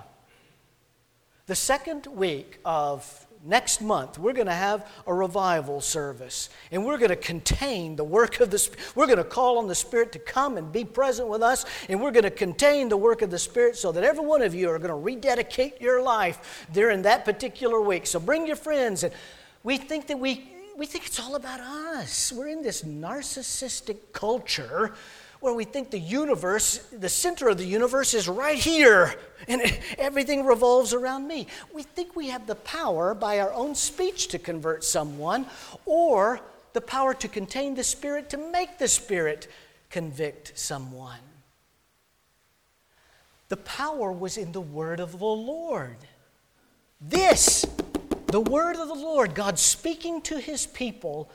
The 1.46 1.56
second 1.56 2.08
week 2.08 2.60
of 2.64 3.28
next 3.44 3.82
month, 3.82 4.18
we're 4.18 4.34
going 4.34 4.48
to 4.48 4.54
have 4.54 4.90
a 5.06 5.14
revival 5.14 5.82
service. 5.82 6.50
And 6.72 6.86
we're 6.86 6.98
going 6.98 7.10
to 7.10 7.16
contain 7.16 7.96
the 7.96 8.04
work 8.04 8.40
of 8.40 8.50
the 8.50 8.58
Spirit. 8.58 8.80
We're 8.96 9.06
going 9.06 9.18
to 9.18 9.24
call 9.24 9.58
on 9.58 9.68
the 9.68 9.76
Spirit 9.76 10.12
to 10.14 10.20
come 10.20 10.58
and 10.58 10.72
be 10.72 10.86
present 10.86 11.28
with 11.28 11.44
us. 11.44 11.66
And 11.90 12.02
we're 12.02 12.12
going 12.12 12.24
to 12.24 12.32
contain 12.32 12.90
the 12.90 12.98
work 12.98 13.22
of 13.22 13.32
the 13.32 13.40
Spirit 13.40 13.76
so 13.76 13.92
that 13.92 14.04
every 14.04 14.26
one 14.26 14.42
of 14.42 14.56
you 14.56 14.70
are 14.70 14.80
going 14.80 14.90
to 14.90 14.96
rededicate 14.96 15.82
your 15.82 16.02
life 16.02 16.68
during 16.72 17.02
that 17.04 17.26
particular 17.26 17.82
week. 17.82 18.08
So 18.08 18.20
bring 18.20 18.48
your 18.48 18.56
friends. 18.56 19.04
And 19.04 19.14
we 19.64 19.78
think 19.78 20.08
that 20.08 20.20
we, 20.20 20.50
we 20.78 20.86
think 20.86 21.06
it's 21.06 21.20
all 21.20 21.36
about 21.36 21.60
us. 21.60 22.32
We're 22.32 22.48
in 22.48 22.62
this 22.62 22.84
narcissistic 22.84 23.98
culture 24.14 24.94
where 25.44 25.54
we 25.54 25.66
think 25.66 25.92
the 25.92 26.00
universe, 26.00 26.78
the 26.98 27.10
center 27.10 27.50
of 27.50 27.58
the 27.58 27.66
universe 27.66 28.14
is 28.14 28.30
right 28.30 28.58
here 28.58 29.14
and 29.50 29.62
everything 29.98 30.46
revolves 30.46 30.94
around 30.94 31.28
me. 31.28 31.48
We 31.74 31.84
think 31.84 32.16
we 32.16 32.30
have 32.30 32.48
the 32.48 32.56
power 32.56 33.14
by 33.14 33.42
our 33.42 33.52
own 33.54 33.76
speech 33.76 34.30
to 34.30 34.40
convert 34.40 34.86
someone 34.86 35.46
or 35.86 36.40
the 36.72 36.80
power 36.80 37.14
to 37.16 37.28
contain 37.28 37.76
the 37.76 37.84
Spirit 37.84 38.30
to 38.30 38.38
make 38.38 38.78
the 38.78 38.88
Spirit 38.88 39.50
convict 39.90 40.58
someone. 40.58 41.20
The 43.50 43.58
power 43.58 44.14
was 44.14 44.38
in 44.38 44.54
the 44.54 44.62
word 44.62 45.02
of 45.02 45.20
the 45.20 45.26
Lord. 45.26 45.98
This, 47.02 47.66
the 48.28 48.40
word 48.40 48.78
of 48.78 48.88
the 48.88 48.94
Lord, 48.94 49.36
God 49.36 49.60
speaking 49.60 50.22
to 50.22 50.40
his 50.40 50.66
people 50.66 51.30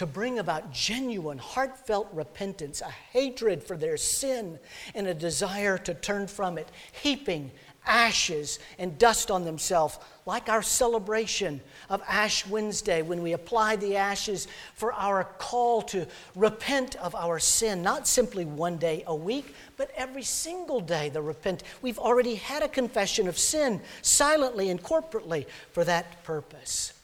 to 0.00 0.06
bring 0.06 0.38
about 0.38 0.72
genuine, 0.72 1.36
heartfelt 1.36 2.08
repentance, 2.14 2.80
a 2.80 2.88
hatred 2.88 3.62
for 3.62 3.76
their 3.76 3.98
sin, 3.98 4.58
and 4.94 5.06
a 5.06 5.12
desire 5.12 5.76
to 5.76 5.92
turn 5.92 6.26
from 6.26 6.56
it, 6.56 6.66
heaping 7.02 7.50
ashes 7.84 8.58
and 8.78 8.96
dust 8.96 9.30
on 9.30 9.44
themselves, 9.44 9.98
like 10.24 10.48
our 10.48 10.62
celebration 10.62 11.60
of 11.90 12.02
Ash 12.08 12.46
Wednesday 12.46 13.02
when 13.02 13.22
we 13.22 13.34
apply 13.34 13.76
the 13.76 13.98
ashes 13.98 14.48
for 14.74 14.94
our 14.94 15.24
call 15.36 15.82
to 15.82 16.06
repent 16.34 16.96
of 16.96 17.14
our 17.14 17.38
sin, 17.38 17.82
not 17.82 18.08
simply 18.08 18.46
one 18.46 18.78
day 18.78 19.04
a 19.06 19.14
week, 19.14 19.54
but 19.76 19.90
every 19.94 20.22
single 20.22 20.80
day 20.80 21.10
the 21.10 21.20
repent. 21.20 21.62
We've 21.82 21.98
already 21.98 22.36
had 22.36 22.62
a 22.62 22.68
confession 22.68 23.28
of 23.28 23.36
sin 23.36 23.82
silently 24.00 24.70
and 24.70 24.82
corporately 24.82 25.44
for 25.72 25.84
that 25.84 26.24
purpose. 26.24 26.94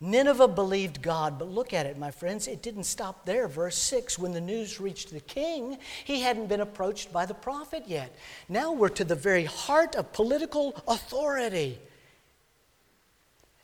Nineveh 0.00 0.48
believed 0.48 1.02
God, 1.02 1.38
but 1.38 1.48
look 1.48 1.72
at 1.72 1.86
it, 1.86 1.98
my 1.98 2.12
friends. 2.12 2.46
It 2.46 2.62
didn't 2.62 2.84
stop 2.84 3.26
there. 3.26 3.48
Verse 3.48 3.76
6 3.76 4.18
when 4.18 4.32
the 4.32 4.40
news 4.40 4.80
reached 4.80 5.10
the 5.10 5.20
king, 5.20 5.78
he 6.04 6.20
hadn't 6.20 6.46
been 6.46 6.60
approached 6.60 7.12
by 7.12 7.26
the 7.26 7.34
prophet 7.34 7.82
yet. 7.86 8.14
Now 8.48 8.72
we're 8.72 8.90
to 8.90 9.04
the 9.04 9.16
very 9.16 9.44
heart 9.44 9.96
of 9.96 10.12
political 10.12 10.80
authority. 10.86 11.80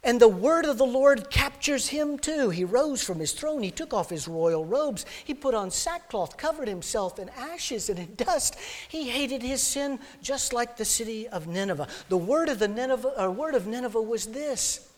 And 0.03 0.21
the 0.21 0.29
word 0.29 0.67
of 0.67 0.77
the 0.77 0.85
Lord 0.85 1.31
captures 1.31 1.89
him 1.89 2.19
too. 2.19 2.51
He 2.51 2.65
rose 2.65 3.03
from 3.03 3.21
his 3.21 3.33
throne. 3.33 3.63
He 3.63 3.71
took 3.71 3.95
off 3.95 4.11
his 4.11 4.29
royal 4.29 4.65
robes. 4.65 5.07
He 5.25 5.33
put 5.33 5.55
on 5.55 5.71
sackcloth, 5.71 6.37
covered 6.37 6.69
himself 6.69 7.19
in 7.19 7.31
ashes 7.31 7.89
and 7.89 7.99
in 7.99 8.15
dust. 8.17 8.57
He 8.89 9.09
hated 9.09 9.41
his 9.41 9.63
sin 9.63 10.01
just 10.21 10.53
like 10.53 10.77
the 10.77 10.85
city 10.85 11.27
of 11.29 11.47
Nineveh. 11.47 11.89
The 12.11 12.19
word 12.19 12.51
of, 12.51 12.59
the 12.59 12.69
Nineveh, 12.69 13.15
or 13.17 13.31
word 13.31 13.55
of 13.55 13.67
Nineveh 13.67 14.03
was 14.03 14.27
this 14.27 14.91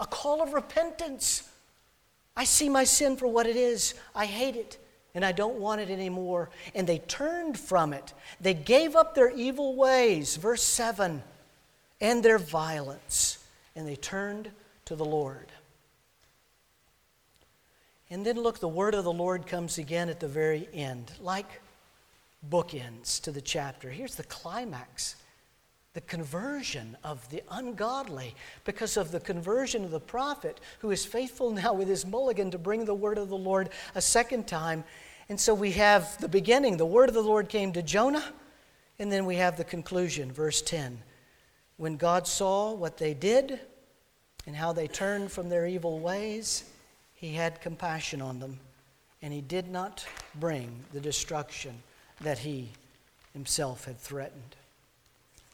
a 0.00 0.06
call 0.06 0.42
of 0.42 0.52
repentance. 0.52 1.48
I 2.36 2.44
see 2.44 2.68
my 2.68 2.84
sin 2.84 3.16
for 3.16 3.26
what 3.26 3.46
it 3.46 3.56
is. 3.56 3.94
I 4.14 4.26
hate 4.26 4.56
it 4.56 4.78
and 5.14 5.24
I 5.24 5.32
don't 5.32 5.56
want 5.56 5.80
it 5.80 5.90
anymore. 5.90 6.50
And 6.74 6.86
they 6.86 6.98
turned 6.98 7.58
from 7.58 7.92
it. 7.92 8.12
They 8.40 8.54
gave 8.54 8.94
up 8.94 9.14
their 9.14 9.30
evil 9.30 9.74
ways, 9.74 10.36
verse 10.36 10.62
7, 10.62 11.22
and 12.00 12.22
their 12.22 12.38
violence, 12.38 13.44
and 13.74 13.86
they 13.86 13.96
turned 13.96 14.50
to 14.84 14.94
the 14.94 15.04
Lord. 15.04 15.48
And 18.10 18.24
then 18.24 18.36
look, 18.36 18.60
the 18.60 18.68
word 18.68 18.94
of 18.94 19.04
the 19.04 19.12
Lord 19.12 19.46
comes 19.46 19.78
again 19.78 20.08
at 20.08 20.20
the 20.20 20.28
very 20.28 20.68
end, 20.72 21.12
like 21.20 21.60
bookends 22.48 23.20
to 23.22 23.32
the 23.32 23.40
chapter. 23.40 23.90
Here's 23.90 24.14
the 24.14 24.24
climax 24.24 25.16
the 25.98 26.02
conversion 26.02 26.96
of 27.02 27.28
the 27.30 27.42
ungodly 27.50 28.32
because 28.62 28.96
of 28.96 29.10
the 29.10 29.18
conversion 29.18 29.84
of 29.84 29.90
the 29.90 29.98
prophet 29.98 30.60
who 30.78 30.92
is 30.92 31.04
faithful 31.04 31.50
now 31.62 31.72
with 31.72 31.88
his 31.88 32.06
mulligan 32.06 32.52
to 32.52 32.56
bring 32.56 32.84
the 32.84 32.94
word 32.94 33.18
of 33.18 33.28
the 33.28 33.36
Lord 33.36 33.70
a 33.96 34.00
second 34.00 34.46
time. 34.46 34.84
And 35.28 35.40
so 35.40 35.52
we 35.52 35.72
have 35.72 36.16
the 36.18 36.28
beginning, 36.28 36.76
the 36.76 36.86
word 36.86 37.08
of 37.08 37.16
the 37.16 37.20
Lord 37.20 37.48
came 37.48 37.72
to 37.72 37.82
Jonah, 37.82 38.22
and 39.00 39.10
then 39.10 39.26
we 39.26 39.34
have 39.34 39.56
the 39.56 39.64
conclusion, 39.64 40.30
verse 40.30 40.62
10. 40.62 41.02
When 41.78 41.96
God 41.96 42.28
saw 42.28 42.72
what 42.72 42.96
they 42.96 43.12
did 43.12 43.58
and 44.46 44.54
how 44.54 44.72
they 44.72 44.86
turned 44.86 45.32
from 45.32 45.48
their 45.48 45.66
evil 45.66 45.98
ways, 45.98 46.62
he 47.12 47.32
had 47.32 47.60
compassion 47.60 48.22
on 48.22 48.38
them, 48.38 48.60
and 49.20 49.32
he 49.32 49.40
did 49.40 49.68
not 49.68 50.06
bring 50.36 50.84
the 50.92 51.00
destruction 51.00 51.82
that 52.20 52.38
he 52.38 52.68
himself 53.32 53.84
had 53.84 53.98
threatened. 53.98 54.54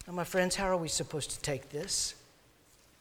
Now, 0.07 0.12
my 0.12 0.25
friends, 0.25 0.55
how 0.55 0.69
are 0.69 0.77
we 0.77 0.88
supposed 0.88 1.31
to 1.31 1.40
take 1.40 1.71
this? 1.71 2.14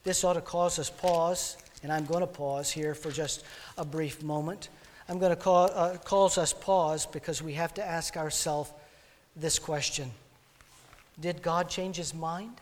This 0.04 0.24
ought 0.24 0.34
to 0.34 0.42
cause 0.42 0.80
us 0.80 0.89
pause, 0.89 1.58
and 1.82 1.92
I'm 1.92 2.06
going 2.06 2.22
to 2.22 2.28
pause 2.28 2.72
here 2.72 2.96
for 2.96 3.12
just 3.12 3.44
a 3.78 3.84
brief 3.84 4.24
moment. 4.24 4.70
I'm 5.10 5.20
going 5.20 5.32
to 5.32 5.36
call, 5.36 5.70
uh, 5.74 5.98
cause 5.98 6.38
us 6.38 6.54
pause 6.54 7.06
because 7.06 7.42
we 7.42 7.54
have 7.54 7.74
to 7.74 7.86
ask 7.86 8.16
ourselves 8.16 8.72
this 9.36 9.60
question 9.60 10.12
Did 11.20 11.42
God 11.42 11.70
change 11.70 11.98
his 11.98 12.13
mind? 12.13 12.56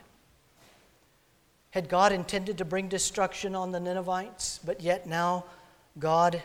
Had 1.69 1.88
God 1.88 2.12
intended 2.12 2.58
to 2.58 2.65
bring 2.65 2.88
destruction 2.88 3.56
on 3.56 3.71
the 3.71 3.80
Ninevites, 3.80 4.60
but 4.65 4.82
yet 4.82 5.08
now 5.08 5.45
God 5.99 6.41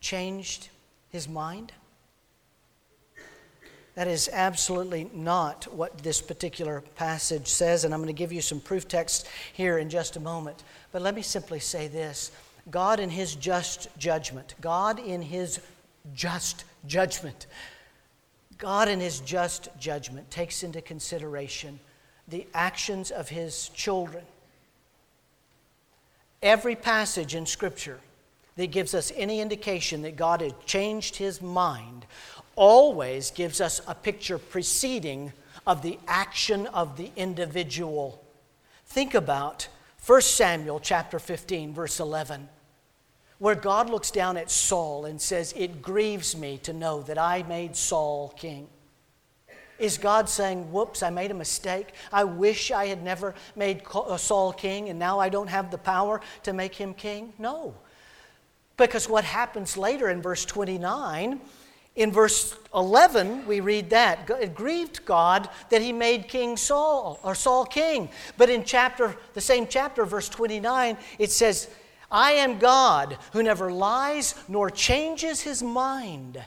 changed 0.00 0.70
his 1.10 1.28
mind? 1.28 1.72
That 3.94 4.08
is 4.08 4.28
absolutely 4.32 5.08
not 5.14 5.72
what 5.72 5.98
this 5.98 6.20
particular 6.20 6.82
passage 6.96 7.46
says, 7.46 7.84
and 7.84 7.94
I'm 7.94 8.00
going 8.00 8.08
to 8.08 8.12
give 8.12 8.32
you 8.32 8.40
some 8.40 8.60
proof 8.60 8.88
text 8.88 9.28
here 9.52 9.78
in 9.78 9.88
just 9.88 10.16
a 10.16 10.20
moment. 10.20 10.64
But 10.90 11.02
let 11.02 11.14
me 11.14 11.22
simply 11.22 11.60
say 11.60 11.86
this 11.86 12.32
God, 12.70 12.98
in 12.98 13.10
His 13.10 13.36
just 13.36 13.88
judgment, 13.96 14.54
God, 14.60 14.98
in 14.98 15.22
His 15.22 15.60
just 16.12 16.64
judgment, 16.86 17.46
God, 18.58 18.88
in 18.88 18.98
His 18.98 19.20
just 19.20 19.68
judgment, 19.78 20.28
takes 20.30 20.64
into 20.64 20.80
consideration 20.80 21.78
the 22.26 22.46
actions 22.52 23.12
of 23.12 23.28
His 23.28 23.68
children. 23.68 24.24
Every 26.42 26.74
passage 26.74 27.36
in 27.36 27.46
Scripture 27.46 28.00
that 28.56 28.70
gives 28.70 28.94
us 28.94 29.12
any 29.16 29.40
indication 29.40 30.02
that 30.02 30.16
God 30.16 30.40
had 30.40 30.66
changed 30.66 31.16
His 31.16 31.40
mind 31.40 32.06
always 32.56 33.30
gives 33.30 33.60
us 33.60 33.80
a 33.86 33.94
picture 33.94 34.38
preceding 34.38 35.32
of 35.66 35.82
the 35.82 35.98
action 36.06 36.66
of 36.68 36.96
the 36.96 37.10
individual. 37.16 38.24
Think 38.86 39.14
about 39.14 39.68
1 40.06 40.20
Samuel 40.20 40.80
chapter 40.80 41.18
15 41.18 41.72
verse 41.72 42.00
11 42.00 42.48
where 43.38 43.54
God 43.54 43.90
looks 43.90 44.10
down 44.10 44.36
at 44.36 44.50
Saul 44.50 45.04
and 45.04 45.20
says, 45.20 45.52
It 45.56 45.82
grieves 45.82 46.36
me 46.36 46.58
to 46.62 46.72
know 46.72 47.02
that 47.02 47.18
I 47.18 47.42
made 47.42 47.76
Saul 47.76 48.32
king. 48.36 48.68
Is 49.78 49.98
God 49.98 50.28
saying, 50.28 50.72
Whoops, 50.72 51.02
I 51.02 51.10
made 51.10 51.30
a 51.30 51.34
mistake. 51.34 51.88
I 52.12 52.24
wish 52.24 52.70
I 52.70 52.86
had 52.86 53.02
never 53.02 53.34
made 53.56 53.82
uh, 53.92 54.16
Saul 54.16 54.52
king 54.52 54.88
and 54.88 54.98
now 54.98 55.18
I 55.18 55.28
don't 55.28 55.48
have 55.48 55.70
the 55.70 55.78
power 55.78 56.20
to 56.44 56.52
make 56.52 56.74
him 56.74 56.94
king? 56.94 57.32
No. 57.38 57.74
Because 58.76 59.08
what 59.08 59.24
happens 59.24 59.76
later 59.76 60.08
in 60.08 60.22
verse 60.22 60.44
29 60.44 61.40
in 61.96 62.10
verse 62.10 62.56
11, 62.74 63.46
we 63.46 63.60
read 63.60 63.90
that. 63.90 64.28
It 64.28 64.54
grieved 64.54 65.04
God 65.04 65.48
that 65.70 65.80
he 65.80 65.92
made 65.92 66.26
King 66.26 66.56
Saul, 66.56 67.20
or 67.22 67.34
Saul 67.34 67.64
king. 67.64 68.08
But 68.36 68.50
in 68.50 68.64
chapter, 68.64 69.14
the 69.32 69.40
same 69.40 69.68
chapter, 69.68 70.04
verse 70.04 70.28
29, 70.28 70.98
it 71.18 71.30
says, 71.30 71.68
I 72.10 72.32
am 72.32 72.58
God 72.58 73.16
who 73.32 73.42
never 73.42 73.70
lies 73.70 74.34
nor 74.48 74.70
changes 74.70 75.42
his 75.42 75.62
mind. 75.62 76.42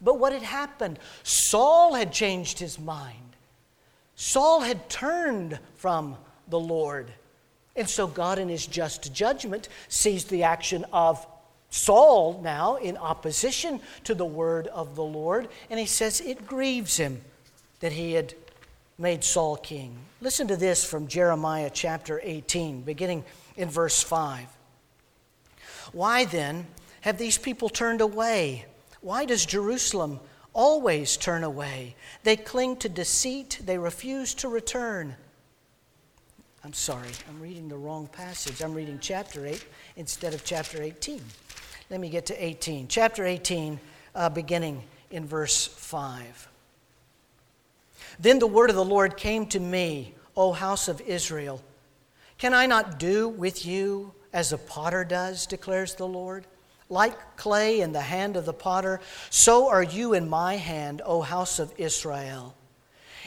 But 0.00 0.18
what 0.18 0.32
had 0.32 0.42
happened? 0.42 0.98
Saul 1.22 1.94
had 1.94 2.12
changed 2.12 2.58
his 2.58 2.78
mind. 2.78 3.36
Saul 4.14 4.60
had 4.60 4.88
turned 4.88 5.58
from 5.76 6.16
the 6.48 6.58
Lord. 6.58 7.12
And 7.76 7.88
so 7.88 8.06
God, 8.06 8.38
in 8.38 8.48
his 8.48 8.66
just 8.66 9.12
judgment, 9.12 9.68
sees 9.88 10.24
the 10.24 10.44
action 10.44 10.84
of 10.92 11.26
Saul 11.70 12.40
now 12.42 12.76
in 12.76 12.96
opposition 12.96 13.80
to 14.04 14.14
the 14.14 14.24
word 14.24 14.66
of 14.68 14.96
the 14.96 15.04
Lord, 15.04 15.48
and 15.70 15.78
he 15.78 15.86
says 15.86 16.20
it 16.20 16.46
grieves 16.46 16.96
him 16.96 17.20
that 17.80 17.92
he 17.92 18.12
had 18.12 18.34
made 18.98 19.22
Saul 19.22 19.56
king. 19.56 19.96
Listen 20.20 20.48
to 20.48 20.56
this 20.56 20.84
from 20.84 21.06
Jeremiah 21.06 21.70
chapter 21.72 22.20
18, 22.22 22.82
beginning 22.82 23.24
in 23.56 23.68
verse 23.68 24.02
5. 24.02 24.46
Why 25.92 26.24
then 26.24 26.66
have 27.02 27.18
these 27.18 27.38
people 27.38 27.68
turned 27.68 28.00
away? 28.00 28.64
Why 29.00 29.24
does 29.24 29.46
Jerusalem 29.46 30.20
always 30.52 31.16
turn 31.16 31.44
away? 31.44 31.94
They 32.24 32.36
cling 32.36 32.76
to 32.78 32.88
deceit, 32.88 33.60
they 33.64 33.78
refuse 33.78 34.34
to 34.34 34.48
return. 34.48 35.16
I'm 36.64 36.72
sorry, 36.72 37.10
I'm 37.28 37.40
reading 37.40 37.68
the 37.68 37.76
wrong 37.76 38.08
passage. 38.08 38.62
I'm 38.62 38.74
reading 38.74 38.98
chapter 39.00 39.46
8 39.46 39.64
instead 39.96 40.34
of 40.34 40.44
chapter 40.44 40.82
18. 40.82 41.22
Let 41.88 42.00
me 42.00 42.08
get 42.10 42.26
to 42.26 42.44
18. 42.44 42.88
Chapter 42.88 43.24
18, 43.24 43.78
uh, 44.14 44.28
beginning 44.28 44.82
in 45.10 45.24
verse 45.24 45.66
5. 45.66 46.48
Then 48.18 48.40
the 48.40 48.46
word 48.46 48.70
of 48.70 48.76
the 48.76 48.84
Lord 48.84 49.16
came 49.16 49.46
to 49.46 49.60
me, 49.60 50.14
O 50.36 50.52
house 50.52 50.88
of 50.88 51.00
Israel. 51.02 51.62
Can 52.38 52.52
I 52.52 52.66
not 52.66 52.98
do 52.98 53.28
with 53.28 53.64
you 53.64 54.12
as 54.32 54.52
a 54.52 54.58
potter 54.58 55.04
does, 55.04 55.46
declares 55.46 55.94
the 55.94 56.06
Lord? 56.06 56.44
Like 56.88 57.36
clay 57.36 57.80
in 57.80 57.92
the 57.92 58.00
hand 58.00 58.36
of 58.36 58.46
the 58.46 58.52
potter, 58.52 59.00
so 59.30 59.68
are 59.68 59.82
you 59.82 60.14
in 60.14 60.28
my 60.28 60.56
hand, 60.56 61.02
O 61.04 61.22
house 61.22 61.60
of 61.60 61.72
Israel. 61.78 62.54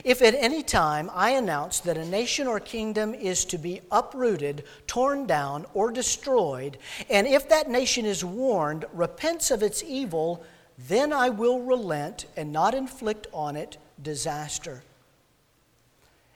If 0.04 0.22
at 0.22 0.34
any 0.36 0.64
time 0.64 1.10
I 1.14 1.32
announce 1.32 1.80
that 1.82 1.98
a 1.98 2.06
nation 2.06 2.48
or 2.48 2.60
kingdom 2.60 3.14
is 3.14 3.46
to 3.46 3.58
be 3.58 3.82
uprooted, 3.92 4.64
torn 4.88 5.28
down, 5.28 5.66
or 5.74 5.92
destroyed, 5.92 6.78
and 7.10 7.28
if 7.28 7.48
that 7.50 7.70
nation 7.70 8.06
is 8.06 8.26
warned, 8.26 8.86
repents 8.94 9.52
of 9.52 9.62
its 9.62 9.84
evil, 9.84 10.44
then 10.88 11.14
I 11.14 11.30
will 11.30 11.62
relent 11.62 12.26
and 12.36 12.52
not 12.52 12.74
inflict 12.74 13.28
on 13.34 13.56
it 13.56 13.78
disaster. 14.02 14.84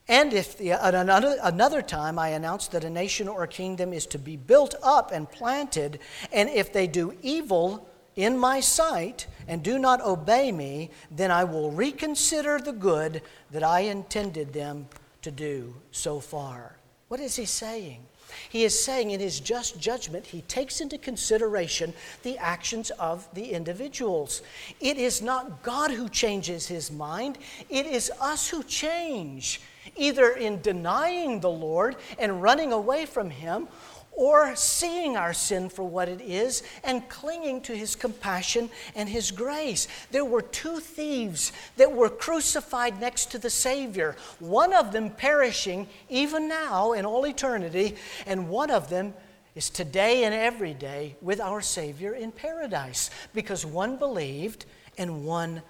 And 0.07 0.33
if 0.33 0.57
the, 0.57 0.71
another, 0.71 1.37
another 1.41 1.81
time 1.81 2.19
I 2.19 2.29
announce 2.29 2.67
that 2.67 2.83
a 2.83 2.89
nation 2.89 3.27
or 3.27 3.43
a 3.43 3.47
kingdom 3.47 3.91
is 3.91 4.05
to 4.07 4.19
be 4.19 4.37
built 4.37 4.75
up 4.83 5.11
and 5.11 5.29
planted, 5.29 5.99
and 6.31 6.47
if 6.49 6.71
they 6.71 6.85
do 6.85 7.17
evil, 7.23 7.89
in 8.15 8.37
my 8.37 8.59
sight 8.59 9.27
and 9.47 9.61
do 9.61 9.77
not 9.77 10.01
obey 10.01 10.51
me, 10.51 10.89
then 11.11 11.31
I 11.31 11.43
will 11.43 11.71
reconsider 11.71 12.59
the 12.59 12.73
good 12.73 13.21
that 13.51 13.63
I 13.63 13.81
intended 13.81 14.53
them 14.53 14.87
to 15.21 15.31
do 15.31 15.75
so 15.91 16.19
far. 16.19 16.77
What 17.07 17.19
is 17.19 17.35
he 17.35 17.45
saying? 17.45 18.05
He 18.49 18.63
is 18.63 18.83
saying 18.83 19.11
in 19.11 19.19
his 19.19 19.39
just 19.39 19.79
judgment, 19.79 20.25
he 20.25 20.41
takes 20.41 20.81
into 20.81 20.97
consideration 20.97 21.93
the 22.23 22.37
actions 22.37 22.89
of 22.91 23.27
the 23.33 23.51
individuals. 23.51 24.41
It 24.79 24.97
is 24.97 25.21
not 25.21 25.61
God 25.63 25.91
who 25.91 26.09
changes 26.09 26.67
his 26.67 26.91
mind, 26.91 27.37
it 27.69 27.85
is 27.85 28.11
us 28.19 28.49
who 28.49 28.63
change, 28.63 29.61
either 29.95 30.31
in 30.31 30.61
denying 30.61 31.39
the 31.39 31.49
Lord 31.49 31.95
and 32.17 32.41
running 32.41 32.71
away 32.71 33.05
from 33.05 33.29
him, 33.29 33.67
or 34.15 34.55
seeing 34.55 35.17
our 35.17 35.33
sin 35.33 35.69
for 35.69 35.83
what 35.83 36.09
it 36.09 36.21
is 36.21 36.63
and 36.83 37.07
clinging 37.09 37.61
to 37.61 37.75
his 37.75 37.95
compassion 37.95 38.69
and 38.95 39.09
his 39.09 39.31
grace. 39.31 39.87
There 40.11 40.25
were 40.25 40.41
two 40.41 40.79
thieves 40.79 41.51
that 41.77 41.91
were 41.91 42.09
crucified 42.09 42.99
next 42.99 43.31
to 43.31 43.37
the 43.37 43.49
Savior, 43.49 44.15
one 44.39 44.73
of 44.73 44.91
them 44.91 45.09
perishing 45.09 45.87
even 46.09 46.47
now 46.47 46.93
in 46.93 47.05
all 47.05 47.27
eternity, 47.27 47.95
and 48.25 48.49
one 48.49 48.71
of 48.71 48.89
them 48.89 49.13
is 49.53 49.69
today 49.69 50.23
and 50.23 50.33
every 50.33 50.73
day 50.73 51.15
with 51.21 51.39
our 51.39 51.61
Savior 51.61 52.13
in 52.13 52.31
paradise 52.31 53.09
because 53.33 53.65
one 53.65 53.97
believed 53.97 54.65
and 54.97 55.25
one 55.25 55.61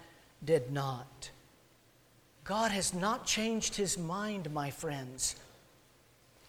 did 0.44 0.72
not. 0.72 1.30
God 2.44 2.70
has 2.70 2.94
not 2.94 3.26
changed 3.26 3.74
his 3.74 3.98
mind, 3.98 4.52
my 4.52 4.70
friends 4.70 5.36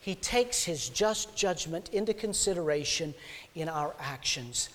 he 0.07 0.15
takes 0.15 0.63
his 0.63 0.87
just 0.87 1.35
judgment 1.35 1.89
into 1.89 2.13
consideration 2.13 3.13
in 3.55 3.67
our 3.67 3.93
actions. 3.99 4.69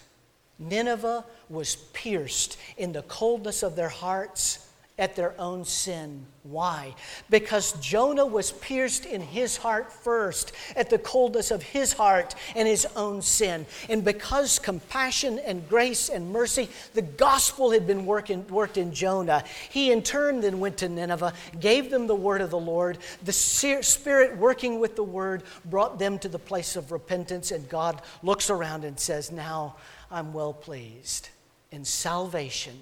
Nineveh 0.59 1.25
was 1.49 1.77
pierced 1.95 2.59
in 2.77 2.93
the 2.93 3.01
coldness 3.05 3.63
of 3.63 3.75
their 3.75 3.89
hearts 3.89 4.69
at 5.03 5.17
their 5.17 5.35
own 5.37 5.65
sin. 5.65 6.25
Why? 6.45 6.95
Because 7.29 7.73
Jonah 7.81 8.25
was 8.25 8.53
pierced 8.53 9.05
in 9.05 9.21
his 9.21 9.57
heart 9.57 9.93
first 9.93 10.53
at 10.77 10.91
the 10.91 10.99
coldness 10.99 11.51
of 11.51 11.61
his 11.61 11.93
heart 11.93 12.37
and 12.55 12.69
his 12.69 12.87
own 12.95 13.21
sin. 13.21 13.67
And 13.89 14.05
because 14.05 14.61
compassion 14.61 15.41
and 15.41 15.69
grace 15.69 16.09
and 16.09 16.33
mercy, 16.33 16.69
the 16.95 17.03
gospel 17.03 17.73
had 17.73 17.85
been 17.85 18.07
working, 18.07 18.47
worked 18.47 18.77
in 18.77 18.95
Jonah, 18.95 19.43
he 19.71 19.91
in 19.91 20.05
turn 20.05 20.41
then 20.41 20.61
went 20.61 20.77
to 20.79 20.89
Nineveh, 20.89 21.33
gave 21.59 21.91
them 21.91 22.07
the 22.07 22.15
word 22.15 22.41
of 22.41 22.51
the 22.51 22.61
Lord. 22.61 22.99
The 23.25 23.33
Spirit 23.33 24.37
working 24.37 24.79
with 24.79 24.95
the 24.95 25.03
word 25.03 25.43
brought 25.65 25.99
them 25.99 26.17
to 26.21 26.29
the 26.29 26.39
place 26.39 26.77
of 26.77 26.93
repentance, 26.93 27.51
and 27.51 27.69
God 27.69 28.01
looks 28.23 28.51
around 28.51 28.85
and 28.85 29.01
says, 29.01 29.33
Now 29.33 29.75
I'm 30.13 30.33
well 30.33 30.53
pleased. 30.53 31.29
In 31.73 31.85
salvation 31.85 32.79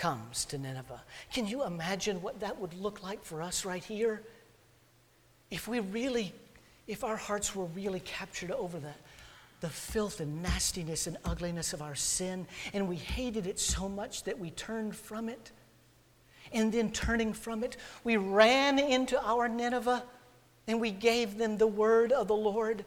comes 0.00 0.46
to 0.46 0.56
Nineveh. 0.56 1.02
Can 1.30 1.46
you 1.46 1.62
imagine 1.64 2.22
what 2.22 2.40
that 2.40 2.58
would 2.58 2.72
look 2.72 3.02
like 3.02 3.22
for 3.22 3.42
us 3.42 3.66
right 3.66 3.84
here? 3.84 4.22
If 5.50 5.68
we 5.68 5.80
really, 5.80 6.32
if 6.86 7.04
our 7.04 7.16
hearts 7.16 7.54
were 7.54 7.66
really 7.66 8.00
captured 8.00 8.50
over 8.50 8.78
the, 8.78 8.94
the 9.60 9.68
filth 9.68 10.20
and 10.20 10.42
nastiness 10.42 11.06
and 11.06 11.18
ugliness 11.26 11.74
of 11.74 11.82
our 11.82 11.94
sin, 11.94 12.46
and 12.72 12.88
we 12.88 12.96
hated 12.96 13.46
it 13.46 13.58
so 13.58 13.90
much 13.90 14.24
that 14.24 14.38
we 14.38 14.50
turned 14.52 14.96
from 14.96 15.28
it. 15.28 15.52
And 16.50 16.72
then 16.72 16.92
turning 16.92 17.34
from 17.34 17.62
it, 17.62 17.76
we 18.02 18.16
ran 18.16 18.78
into 18.78 19.22
our 19.22 19.48
Nineveh 19.48 20.02
and 20.66 20.80
we 20.80 20.92
gave 20.92 21.36
them 21.36 21.58
the 21.58 21.66
word 21.66 22.10
of 22.10 22.26
the 22.26 22.34
Lord, 22.34 22.86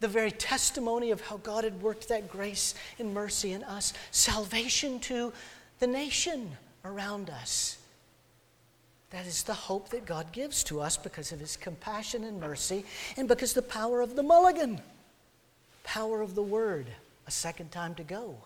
the 0.00 0.08
very 0.08 0.32
testimony 0.32 1.12
of 1.12 1.20
how 1.20 1.36
God 1.36 1.62
had 1.62 1.80
worked 1.80 2.08
that 2.08 2.28
grace 2.28 2.74
and 2.98 3.14
mercy 3.14 3.52
in 3.52 3.62
us, 3.62 3.92
salvation 4.10 4.98
to 5.00 5.32
the 5.78 5.86
nation 5.86 6.56
around 6.84 7.30
us. 7.30 7.78
That 9.10 9.26
is 9.26 9.44
the 9.44 9.54
hope 9.54 9.90
that 9.90 10.04
God 10.04 10.32
gives 10.32 10.64
to 10.64 10.80
us 10.80 10.96
because 10.96 11.32
of 11.32 11.40
his 11.40 11.56
compassion 11.56 12.24
and 12.24 12.40
mercy 12.40 12.84
and 13.16 13.28
because 13.28 13.52
the 13.52 13.62
power 13.62 14.00
of 14.00 14.16
the 14.16 14.22
mulligan, 14.22 14.80
power 15.84 16.22
of 16.22 16.34
the 16.34 16.42
word, 16.42 16.86
a 17.26 17.30
second 17.30 17.70
time 17.70 17.94
to 17.94 18.02
go 18.02 18.36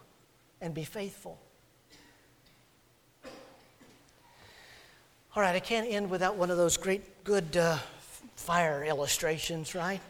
and 0.61 0.75
be 0.75 0.85
faithful. 0.85 1.39
All 5.35 5.43
right, 5.43 5.55
I 5.55 5.61
can't 5.61 5.89
end 5.89 6.11
without 6.11 6.37
one 6.37 6.51
of 6.51 6.57
those 6.57 6.77
great, 6.77 7.25
good 7.25 7.57
uh, 7.57 7.79
fire 8.35 8.85
illustrations, 8.85 9.75
right? 9.75 10.01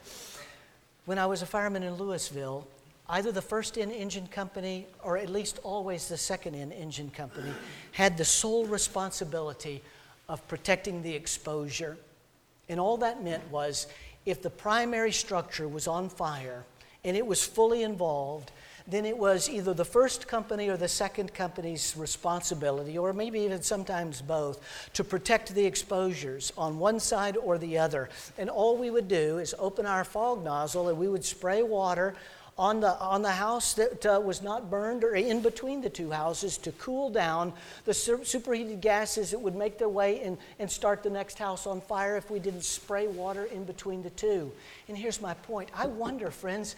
When 1.05 1.19
I 1.19 1.27
was 1.27 1.43
a 1.43 1.47
fireman 1.47 1.83
in 1.83 1.95
Louisville, 1.95 2.67
either 3.11 3.33
the 3.33 3.43
first 3.43 3.77
in 3.77 3.91
engine 3.91 4.27
company 4.29 4.87
or 5.03 5.17
at 5.17 5.29
least 5.29 5.59
always 5.63 6.09
the 6.09 6.17
second 6.17 6.55
in 6.55 6.73
engine 6.73 7.11
company 7.11 7.53
had 7.93 8.17
the 8.17 8.25
sole 8.25 8.67
responsibility 8.67 9.83
of 10.29 10.47
protecting 10.49 11.03
the 11.03 11.15
exposure. 11.15 11.97
And 12.69 12.79
all 12.79 12.97
that 12.99 13.23
meant 13.23 13.43
was 13.51 13.89
if 14.27 14.43
the 14.43 14.51
primary 14.51 15.13
structure 15.13 15.67
was 15.67 15.89
on 15.89 16.09
fire 16.09 16.65
and 17.05 17.17
it 17.17 17.27
was 17.27 17.45
fully 17.45 17.83
involved, 17.83 18.53
then 18.87 19.05
it 19.05 19.17
was 19.17 19.49
either 19.49 19.75
the 19.75 19.85
first 19.85 20.27
company 20.27 20.69
or 20.69 20.77
the 20.77 20.89
second 20.89 21.33
company's 21.33 21.95
responsibility, 21.97 22.99
or 22.99 23.13
maybe 23.13 23.41
even 23.41 23.63
sometimes 23.63 24.21
both, 24.21 24.61
to 24.95 25.05
protect 25.05 25.55
the 25.55 25.65
exposures 25.65 26.53
on 26.57 26.79
one 26.79 26.99
side 26.99 27.37
or 27.37 27.57
the 27.59 27.79
other. 27.79 28.09
And 28.39 28.51
all 28.51 28.77
we 28.77 28.91
would 28.91 29.09
do 29.09 29.39
is 29.39 29.55
open 29.59 29.87
our 29.87 30.05
fog 30.05 30.45
nozzle 30.45 30.89
and 30.89 30.99
we 30.99 31.09
would 31.09 31.25
spray 31.25 31.63
water 31.63 32.15
on 32.61 32.79
the, 32.79 33.01
on 33.01 33.23
the 33.23 33.31
house 33.31 33.73
that 33.73 34.05
uh, 34.05 34.21
was 34.23 34.43
not 34.43 34.69
burned 34.69 35.03
or 35.03 35.15
in 35.15 35.41
between 35.41 35.81
the 35.81 35.89
two 35.89 36.11
houses 36.11 36.59
to 36.59 36.71
cool 36.73 37.09
down 37.09 37.55
the 37.87 37.95
superheated 37.95 38.83
gases 38.83 39.31
that 39.31 39.39
would 39.39 39.57
make 39.57 39.79
their 39.79 39.89
way 39.89 40.37
and 40.59 40.71
start 40.71 41.03
the 41.03 41.09
next 41.09 41.39
house 41.39 41.67
on 41.67 41.81
fire 41.81 42.19
if 42.19 42.31
we 42.31 42.39
didn't 42.39 42.63
spray 42.63 43.07
water 43.07 43.47
in 43.47 43.65
between 43.65 44.03
the 44.03 44.11
two. 44.11 44.53
And 44.89 44.99
here's 44.99 45.23
my 45.23 45.33
point 45.33 45.71
I 45.75 45.87
wonder, 45.87 46.31
friends, 46.31 46.77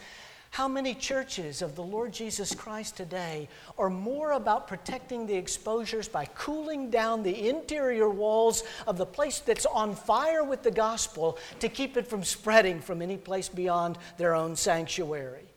how 0.51 0.69
many 0.69 0.93
churches 0.93 1.61
of 1.61 1.75
the 1.75 1.83
Lord 1.83 2.13
Jesus 2.13 2.55
Christ 2.55 2.95
today 2.95 3.49
are 3.77 3.89
more 3.89 4.31
about 4.31 4.69
protecting 4.69 5.27
the 5.27 5.35
exposures 5.35 6.07
by 6.07 6.25
cooling 6.27 6.91
down 6.91 7.23
the 7.23 7.49
interior 7.49 8.07
walls 8.07 8.63
of 8.87 8.97
the 8.97 9.05
place 9.05 9.39
that's 9.39 9.65
on 9.65 9.95
fire 9.95 10.45
with 10.45 10.63
the 10.63 10.71
gospel 10.71 11.37
to 11.59 11.67
keep 11.67 11.97
it 11.97 12.07
from 12.07 12.23
spreading 12.23 12.79
from 12.79 13.01
any 13.01 13.17
place 13.17 13.49
beyond 13.49 13.97
their 14.17 14.33
own 14.33 14.55
sanctuary? 14.55 15.49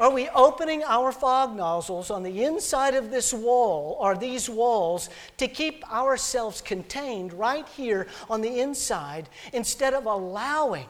Are 0.00 0.10
we 0.10 0.30
opening 0.30 0.82
our 0.82 1.12
fog 1.12 1.54
nozzles 1.54 2.10
on 2.10 2.22
the 2.22 2.44
inside 2.44 2.94
of 2.94 3.10
this 3.10 3.34
wall 3.34 3.98
or 4.00 4.16
these 4.16 4.48
walls 4.48 5.10
to 5.36 5.46
keep 5.46 5.86
ourselves 5.92 6.62
contained 6.62 7.34
right 7.34 7.68
here 7.68 8.06
on 8.30 8.40
the 8.40 8.60
inside 8.60 9.28
instead 9.52 9.92
of 9.92 10.06
allowing 10.06 10.86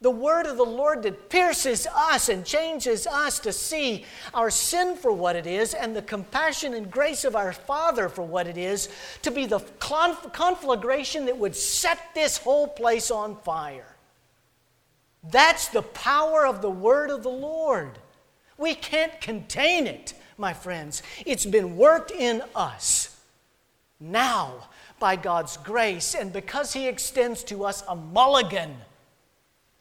the 0.00 0.12
word 0.12 0.46
of 0.46 0.56
the 0.56 0.62
Lord 0.62 1.02
that 1.02 1.28
pierces 1.28 1.88
us 1.92 2.28
and 2.28 2.46
changes 2.46 3.04
us 3.08 3.40
to 3.40 3.52
see 3.52 4.06
our 4.32 4.48
sin 4.48 4.94
for 4.96 5.12
what 5.12 5.34
it 5.34 5.46
is 5.46 5.74
and 5.74 5.94
the 5.94 6.00
compassion 6.00 6.72
and 6.72 6.88
grace 6.88 7.24
of 7.24 7.34
our 7.34 7.52
Father 7.52 8.08
for 8.08 8.22
what 8.22 8.46
it 8.46 8.56
is 8.56 8.88
to 9.22 9.32
be 9.32 9.44
the 9.44 9.58
conflagration 9.80 11.26
that 11.26 11.36
would 11.36 11.56
set 11.56 11.98
this 12.14 12.38
whole 12.38 12.68
place 12.68 13.10
on 13.10 13.36
fire. 13.38 13.96
That's 15.30 15.66
the 15.66 15.82
power 15.82 16.46
of 16.46 16.62
the 16.62 16.70
word 16.70 17.10
of 17.10 17.24
the 17.24 17.28
Lord. 17.28 17.98
We 18.60 18.74
can't 18.74 19.18
contain 19.22 19.86
it, 19.86 20.12
my 20.36 20.52
friends. 20.52 21.02
It's 21.24 21.46
been 21.46 21.78
worked 21.78 22.10
in 22.10 22.42
us. 22.54 23.18
Now, 23.98 24.68
by 24.98 25.16
God's 25.16 25.56
grace, 25.56 26.14
and 26.14 26.30
because 26.30 26.74
He 26.74 26.86
extends 26.86 27.42
to 27.44 27.64
us 27.64 27.82
a 27.88 27.96
mulligan, 27.96 28.76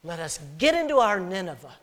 let 0.02 0.20
us 0.20 0.40
get 0.58 0.76
into 0.76 1.00
our 1.00 1.20
Nineveh 1.20 1.76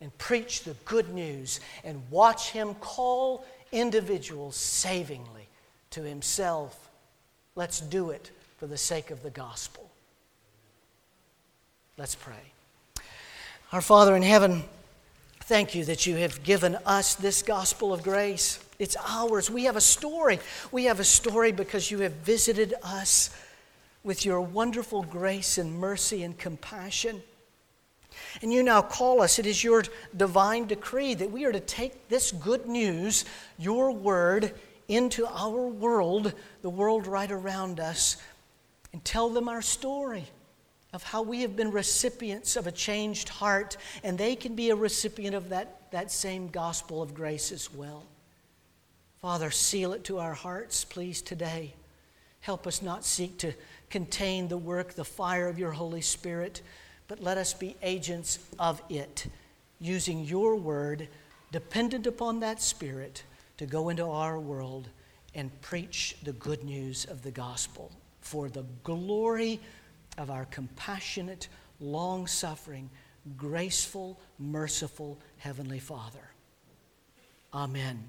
and 0.00 0.16
preach 0.18 0.62
the 0.62 0.74
good 0.84 1.12
news 1.12 1.58
and 1.82 2.00
watch 2.10 2.50
Him 2.50 2.74
call 2.76 3.44
individuals 3.72 4.54
savingly 4.54 5.48
to 5.90 6.02
Himself. 6.02 6.88
Let's 7.56 7.80
do 7.80 8.10
it 8.10 8.30
for 8.58 8.68
the 8.68 8.78
sake 8.78 9.10
of 9.10 9.24
the 9.24 9.30
gospel. 9.30 9.90
Let's 11.98 12.14
pray. 12.14 13.02
Our 13.72 13.80
Father 13.80 14.14
in 14.14 14.22
heaven, 14.22 14.62
Thank 15.50 15.74
you 15.74 15.84
that 15.86 16.06
you 16.06 16.14
have 16.14 16.44
given 16.44 16.76
us 16.86 17.16
this 17.16 17.42
gospel 17.42 17.92
of 17.92 18.04
grace. 18.04 18.60
It's 18.78 18.96
ours. 19.04 19.50
We 19.50 19.64
have 19.64 19.74
a 19.74 19.80
story. 19.80 20.38
We 20.70 20.84
have 20.84 21.00
a 21.00 21.04
story 21.04 21.50
because 21.50 21.90
you 21.90 21.98
have 22.02 22.12
visited 22.12 22.72
us 22.84 23.30
with 24.04 24.24
your 24.24 24.40
wonderful 24.42 25.02
grace 25.02 25.58
and 25.58 25.76
mercy 25.76 26.22
and 26.22 26.38
compassion. 26.38 27.20
And 28.42 28.52
you 28.52 28.62
now 28.62 28.80
call 28.80 29.22
us, 29.22 29.40
it 29.40 29.46
is 29.46 29.64
your 29.64 29.82
divine 30.16 30.66
decree 30.66 31.14
that 31.14 31.32
we 31.32 31.44
are 31.44 31.52
to 31.52 31.58
take 31.58 32.08
this 32.08 32.30
good 32.30 32.66
news, 32.66 33.24
your 33.58 33.90
word, 33.90 34.54
into 34.86 35.26
our 35.26 35.66
world, 35.66 36.32
the 36.62 36.70
world 36.70 37.08
right 37.08 37.32
around 37.32 37.80
us, 37.80 38.18
and 38.92 39.04
tell 39.04 39.28
them 39.28 39.48
our 39.48 39.62
story 39.62 40.26
of 40.92 41.02
how 41.02 41.22
we 41.22 41.42
have 41.42 41.56
been 41.56 41.70
recipients 41.70 42.56
of 42.56 42.66
a 42.66 42.72
changed 42.72 43.28
heart, 43.28 43.76
and 44.02 44.18
they 44.18 44.34
can 44.34 44.54
be 44.54 44.70
a 44.70 44.76
recipient 44.76 45.34
of 45.34 45.48
that, 45.50 45.90
that 45.92 46.10
same 46.10 46.48
gospel 46.48 47.00
of 47.02 47.14
grace 47.14 47.52
as 47.52 47.72
well. 47.72 48.04
Father, 49.20 49.50
seal 49.50 49.92
it 49.92 50.04
to 50.04 50.18
our 50.18 50.34
hearts, 50.34 50.84
please, 50.84 51.22
today. 51.22 51.74
Help 52.40 52.66
us 52.66 52.80
not 52.80 53.04
seek 53.04 53.36
to 53.38 53.52
contain 53.90 54.48
the 54.48 54.56
work, 54.56 54.94
the 54.94 55.04
fire 55.04 55.46
of 55.46 55.58
your 55.58 55.72
Holy 55.72 56.00
Spirit, 56.00 56.62
but 57.06 57.22
let 57.22 57.36
us 57.36 57.52
be 57.52 57.76
agents 57.82 58.38
of 58.58 58.82
it, 58.88 59.26
using 59.78 60.24
your 60.24 60.56
word, 60.56 61.08
dependent 61.52 62.06
upon 62.06 62.40
that 62.40 62.62
Spirit, 62.62 63.24
to 63.58 63.66
go 63.66 63.90
into 63.90 64.06
our 64.06 64.40
world 64.40 64.88
and 65.34 65.60
preach 65.60 66.16
the 66.22 66.32
good 66.32 66.64
news 66.64 67.04
of 67.04 67.22
the 67.22 67.30
gospel 67.30 67.90
for 68.20 68.48
the 68.48 68.64
glory 68.84 69.60
of 70.18 70.30
our 70.30 70.44
compassionate, 70.46 71.48
long 71.80 72.26
suffering, 72.26 72.90
graceful, 73.36 74.18
merciful 74.38 75.18
Heavenly 75.38 75.78
Father. 75.78 76.30
Amen. 77.52 78.08